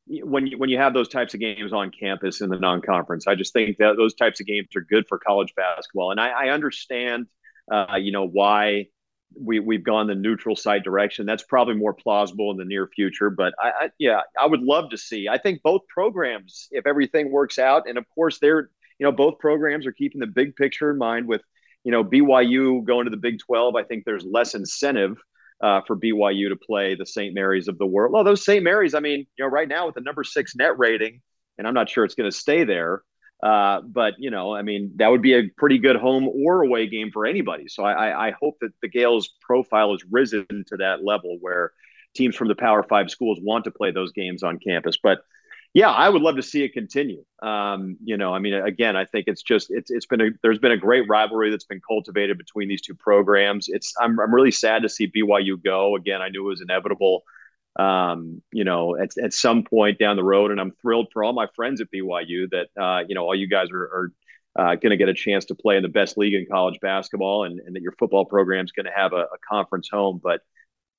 when 0.07 0.47
you 0.47 0.59
when 0.59 0.69
you 0.69 0.79
have 0.79 0.95
those 0.95 1.09
types 1.09 1.35
of 1.35 1.41
games 1.41 1.73
on 1.73 1.91
campus 1.91 2.41
in 2.41 2.49
the 2.49 2.59
non-conference. 2.59 3.27
I 3.27 3.35
just 3.35 3.53
think 3.53 3.79
that 3.79 3.97
those 3.97 4.15
types 4.15 4.41
of 4.41 4.47
games 4.47 4.69
are 4.77 4.81
good 4.81 5.07
for 5.09 5.19
college 5.19 5.55
basketball, 5.55 6.11
and 6.11 6.21
I, 6.21 6.29
I 6.29 6.49
understand– 6.51 7.27
uh, 7.71 7.97
you 7.99 8.12
know, 8.12 8.27
why 8.27 8.87
we 9.41 9.61
we've 9.61 9.85
gone 9.85 10.07
the 10.07 10.15
neutral 10.15 10.57
site 10.57 10.85
direction. 10.85 11.27
That's 11.27 11.45
probably 11.45 11.75
more 11.75 11.95
plausible 11.95 12.51
in 12.51 12.57
the 12.57 12.65
near 12.65 12.87
future. 12.87 13.31
But 13.31 13.55
I, 13.59 13.69
I, 13.69 13.91
yeah, 13.99 14.21
I 14.38 14.47
would 14.47 14.62
love 14.62 14.91
to 14.91 14.99
see. 14.99 15.29
I 15.29 15.38
think 15.38 15.62
both 15.62 15.83
programs, 15.88 16.69
if 16.71 16.87
everything 16.87 17.31
works 17.31 17.59
out, 17.59 17.88
and 17.88 17.99
of 17.99 18.05
course 18.15 18.38
they're 18.38 18.71
you 18.99 19.07
know 19.07 19.12
both 19.12 19.38
programs 19.38 19.87
are 19.87 19.93
keeping 19.93 20.21
the 20.21 20.27
big 20.27 20.57
picture 20.57 20.91
in 20.91 20.99
mind. 20.99 21.27
With 21.27 21.43
you 21.85 21.93
know 21.93 22.05
BYU 22.05 22.85
going 22.85 23.05
to 23.05 23.11
the 23.11 23.17
Big 23.17 23.38
Twelve, 23.38 23.77
I 23.77 23.85
think 23.85 24.05
there's 24.05 24.25
less 24.25 24.55
incentive. 24.55 25.19
Uh, 25.62 25.81
for 25.87 25.96
BYU 25.96 26.48
to 26.48 26.57
play 26.57 26.96
the 26.96 27.07
St. 27.07 27.33
Mary's 27.35 27.68
of 27.68 27.79
the 27.79 27.87
world. 27.87 28.12
Well, 28.12 28.25
those 28.25 28.44
St. 28.44 28.64
Mary's, 28.64 28.94
I 28.94 29.01
mean, 29.01 29.20
you 29.38 29.44
know, 29.44 29.46
right 29.46 29.68
now 29.68 29.87
with 29.87 29.94
the 29.94 30.01
number 30.01 30.25
six 30.25 30.57
net 30.57 30.77
rating, 30.77 31.20
and 31.57 31.68
I'm 31.68 31.75
not 31.75 31.88
sure 31.88 32.05
it's 32.05 32.16
going 32.16 32.29
to 32.29 32.37
stay 32.37 32.64
there. 32.64 33.05
Uh, 33.42 33.81
but 33.81 34.14
you 34.18 34.31
know, 34.31 34.55
I 34.55 34.62
mean, 34.62 34.92
that 34.96 35.09
would 35.09 35.22
be 35.22 35.35
a 35.35 35.48
pretty 35.57 35.79
good 35.79 35.96
home 35.96 36.29
or 36.29 36.62
away 36.62 36.87
game 36.87 37.11
for 37.12 37.27
anybody. 37.27 37.66
So 37.68 37.83
I, 37.83 38.29
I 38.29 38.33
hope 38.40 38.57
that 38.61 38.70
the 38.83 38.88
Gaels' 38.88 39.31
profile 39.40 39.90
has 39.92 40.05
risen 40.11 40.46
to 40.48 40.77
that 40.79 41.05
level 41.05 41.38
where 41.40 41.72
teams 42.14 42.37
from 42.37 42.48
the 42.48 42.55
Power 42.55 42.85
Five 42.85 43.11
schools 43.11 43.38
want 43.42 43.64
to 43.64 43.72
play 43.72 43.90
those 43.90 44.12
games 44.12 44.44
on 44.44 44.61
campus. 44.61 44.96
But 45.03 45.22
yeah, 45.75 45.91
I 45.91 46.09
would 46.09 46.23
love 46.23 46.37
to 46.37 46.43
see 46.43 46.65
it 46.65 46.73
continue. 46.73 47.25
Um, 47.43 47.97
you 48.05 48.17
know, 48.17 48.35
I 48.35 48.39
mean, 48.39 48.55
again, 48.55 48.97
I 48.97 49.05
think 49.05 49.25
it's 49.29 49.43
just 49.43 49.71
it's 49.71 49.91
it's 49.91 50.07
been 50.07 50.21
a 50.21 50.31
there's 50.43 50.59
been 50.59 50.73
a 50.73 50.77
great 50.77 51.09
rivalry 51.09 51.51
that's 51.51 51.65
been 51.65 51.81
cultivated 51.81 52.39
between 52.39 52.69
these 52.69 52.83
two 52.83 52.95
programs. 52.95 53.69
It's 53.69 53.95
I'm 54.01 54.19
I'm 54.21 54.35
really 54.35 54.51
sad 54.51 54.83
to 54.83 54.89
see 54.89 55.09
BYU 55.09 55.63
go. 55.63 55.97
Again, 55.97 56.21
I 56.21 56.29
knew 56.29 56.47
it 56.47 56.51
was 56.51 56.61
inevitable 56.61 57.23
um, 57.79 58.43
you 58.53 58.65
know, 58.65 58.97
at, 58.97 59.17
at 59.23 59.33
some 59.33 59.65
point 59.65 59.99
down 59.99 60.17
the 60.17 60.25
road. 60.25 60.51
And 60.51 60.61
I'm 60.61 60.73
thrilled 60.73 61.09
for 61.13 61.25
all 61.25 61.33
my 61.33 61.47
friends 61.55 61.81
at 61.81 61.91
BYU 61.91 62.51
that, 62.51 62.69
uh, 62.81 63.05
you 63.09 63.15
know, 63.15 63.25
all 63.25 63.35
you 63.35 63.49
guys 63.49 63.69
are, 63.71 63.83
are 63.83 64.13
uh, 64.59 64.75
going 64.75 64.91
to 64.91 64.97
get 64.97 65.09
a 65.09 65.15
chance 65.15 65.47
to 65.47 65.55
play 65.55 65.77
in 65.77 65.83
the 65.83 65.89
best 65.89 66.19
league 66.19 66.35
in 66.35 66.47
college 66.51 66.79
basketball 66.81 67.45
and, 67.45 67.61
and 67.61 67.75
that 67.75 67.83
your 67.83 67.93
football 67.93 68.27
program 68.27 68.65
is 68.65 68.73
going 68.73 68.87
to 68.87 68.93
have 68.95 69.13
a, 69.15 69.23
a, 69.23 69.39
conference 69.49 69.89
home. 69.91 70.21
But 70.23 70.43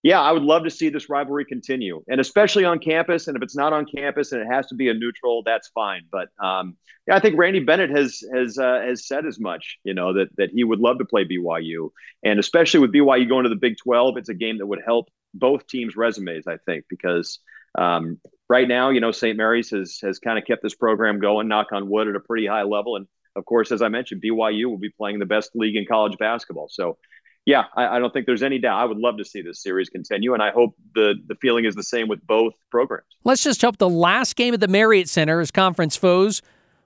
yeah, 0.04 0.22
I 0.22 0.32
would 0.32 0.44
love 0.44 0.66
to 0.66 0.70
see 0.70 0.89
this 0.89 1.10
rivalry 1.10 1.46
continue 1.46 2.04
and 2.10 2.20
especially 2.20 2.66
on 2.66 2.80
campus. 2.80 3.28
And 3.28 3.38
if 3.38 3.42
it's 3.42 3.56
not 3.56 3.74
on 3.74 3.86
campus 3.86 4.34
and 4.34 4.42
it 4.42 4.48
has 4.52 4.68
to 4.68 4.76
be 4.76 4.89
a 4.89 4.94
neutral, 4.94 5.44
that's 5.44 5.70
fine. 5.70 6.04
But 6.12 6.28
um, 6.44 6.76
yeah, 7.08 7.16
I 7.16 7.20
think 7.20 7.38
Randy 7.38 7.62
Bennett 7.62 7.89
has, 7.89 8.22
has, 8.34 8.58
uh, 8.58 8.82
has 8.86 9.08
said 9.08 9.26
as 9.26 9.39
much, 9.39 9.80
you 9.84 9.94
know, 9.94 10.13
that, 10.13 10.28
that 10.38 10.50
he 10.54 10.63
would 10.63 10.80
love 10.80 10.98
to 11.00 11.06
play 11.06 11.26
BYU 11.26 11.89
and 12.24 12.39
especially 12.39 12.82
with 12.82 12.94
BYU 12.94 13.28
going 13.28 13.44
to 13.44 13.50
the 13.50 13.56
Big 13.56 13.78
12, 13.78 14.18
it's 14.18 14.30
a 14.30 14.34
game 14.34 14.58
that 14.60 14.68
would 14.68 14.82
help 14.86 15.10
both 15.34 15.68
teams' 15.68 15.96
resumes, 15.96 16.48
I 16.48 16.58
think, 16.58 16.86
because 16.89 17.39
um, 17.78 18.20
right 18.50 18.68
now, 18.68 18.89
you 18.89 19.00
know, 19.00 19.12
St. 19.12 19.38
Mary's 19.38 19.72
has 19.72 20.00
has 20.04 20.20
kind 20.20 20.38
of 20.38 20.46
kept 20.46 20.63
this 20.63 20.76
program 20.76 21.20
going, 21.20 21.48
knock 21.48 21.72
on 21.72 21.89
wood, 21.89 22.08
at 22.08 22.16
a 22.16 22.20
pretty 22.20 22.46
high 22.46 22.63
level. 22.63 22.96
And 22.96 23.08
of 23.36 23.46
course, 23.46 23.72
as 23.72 23.82
I 23.82 23.89
mentioned, 23.89 24.22
BYU 24.24 24.66
will 24.66 24.78
be 24.78 24.92
playing 24.92 25.20
the 25.20 25.26
best 25.26 25.52
league 25.56 25.76
in 25.76 25.86
college 25.86 26.18
basketball. 26.18 26.68
So, 26.70 26.98
yeah, 27.45 27.63
I, 27.75 27.97
I 27.97 27.99
don't 27.99 28.13
think 28.13 28.25
there's 28.25 28.43
any 28.43 28.60
doubt. 28.60 28.79
I 28.79 28.86
would 28.86 28.97
love 28.97 29.17
to 29.17 29.25
see 29.25 29.41
this 29.41 29.62
series 29.62 29.89
continue, 29.89 30.34
and 30.34 30.41
I 30.41 30.51
hope 30.51 30.75
the 30.95 31.15
the 31.27 31.36
feeling 31.36 31.65
is 31.65 31.75
the 31.75 31.84
same 31.84 32.08
with 32.08 32.25
both 32.25 32.53
programs. 32.71 33.08
Let's 33.23 33.43
just 33.43 33.62
hope 33.62 33.77
the 33.77 33.89
last 33.89 34.36
game 34.36 34.53
at 34.53 34.60
the 34.60 34.67
Marriott 34.67 35.10
Center 35.10 35.39
as 35.39 35.51
conference 35.51 35.95
foes 35.95 36.41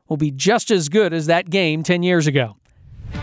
will 0.08 0.18
be 0.18 0.32
just 0.32 0.72
as 0.72 0.90
good 0.90 1.14
as 1.14 1.26
that 1.28 1.50
game 1.50 1.84
10 1.84 2.02
years 2.02 2.28
ago. 2.28 2.56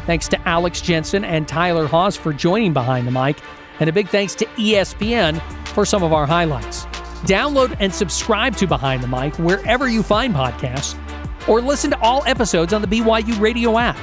Thanks 0.06 0.28
to 0.28 0.48
Alex 0.48 0.80
Jensen 0.80 1.24
and 1.24 1.48
Tyler 1.48 1.86
Haws 1.86 2.16
for 2.16 2.32
joining 2.32 2.72
Behind 2.72 3.06
the 3.06 3.10
Mic. 3.10 3.38
And 3.80 3.88
a 3.88 3.92
big 3.92 4.08
thanks 4.08 4.34
to 4.36 4.44
ESPN 4.44 5.40
for 5.68 5.84
some 5.84 6.02
of 6.02 6.12
our 6.12 6.26
highlights. 6.26 6.84
Download 7.24 7.76
and 7.80 7.92
subscribe 7.92 8.56
to 8.56 8.66
Behind 8.66 9.02
the 9.02 9.08
Mic 9.08 9.34
wherever 9.38 9.88
you 9.88 10.02
find 10.02 10.34
podcasts, 10.34 10.96
or 11.48 11.60
listen 11.60 11.90
to 11.90 11.98
all 12.00 12.22
episodes 12.26 12.72
on 12.72 12.82
the 12.82 12.86
BYU 12.86 13.40
Radio 13.40 13.78
app. 13.78 13.96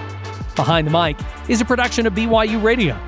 Behind 0.56 0.88
the 0.88 0.92
Mic 0.92 1.18
is 1.50 1.62
a 1.62 1.66
production 1.66 2.06
of 2.06 2.14
BYU 2.14 2.62
Radio. 2.62 3.00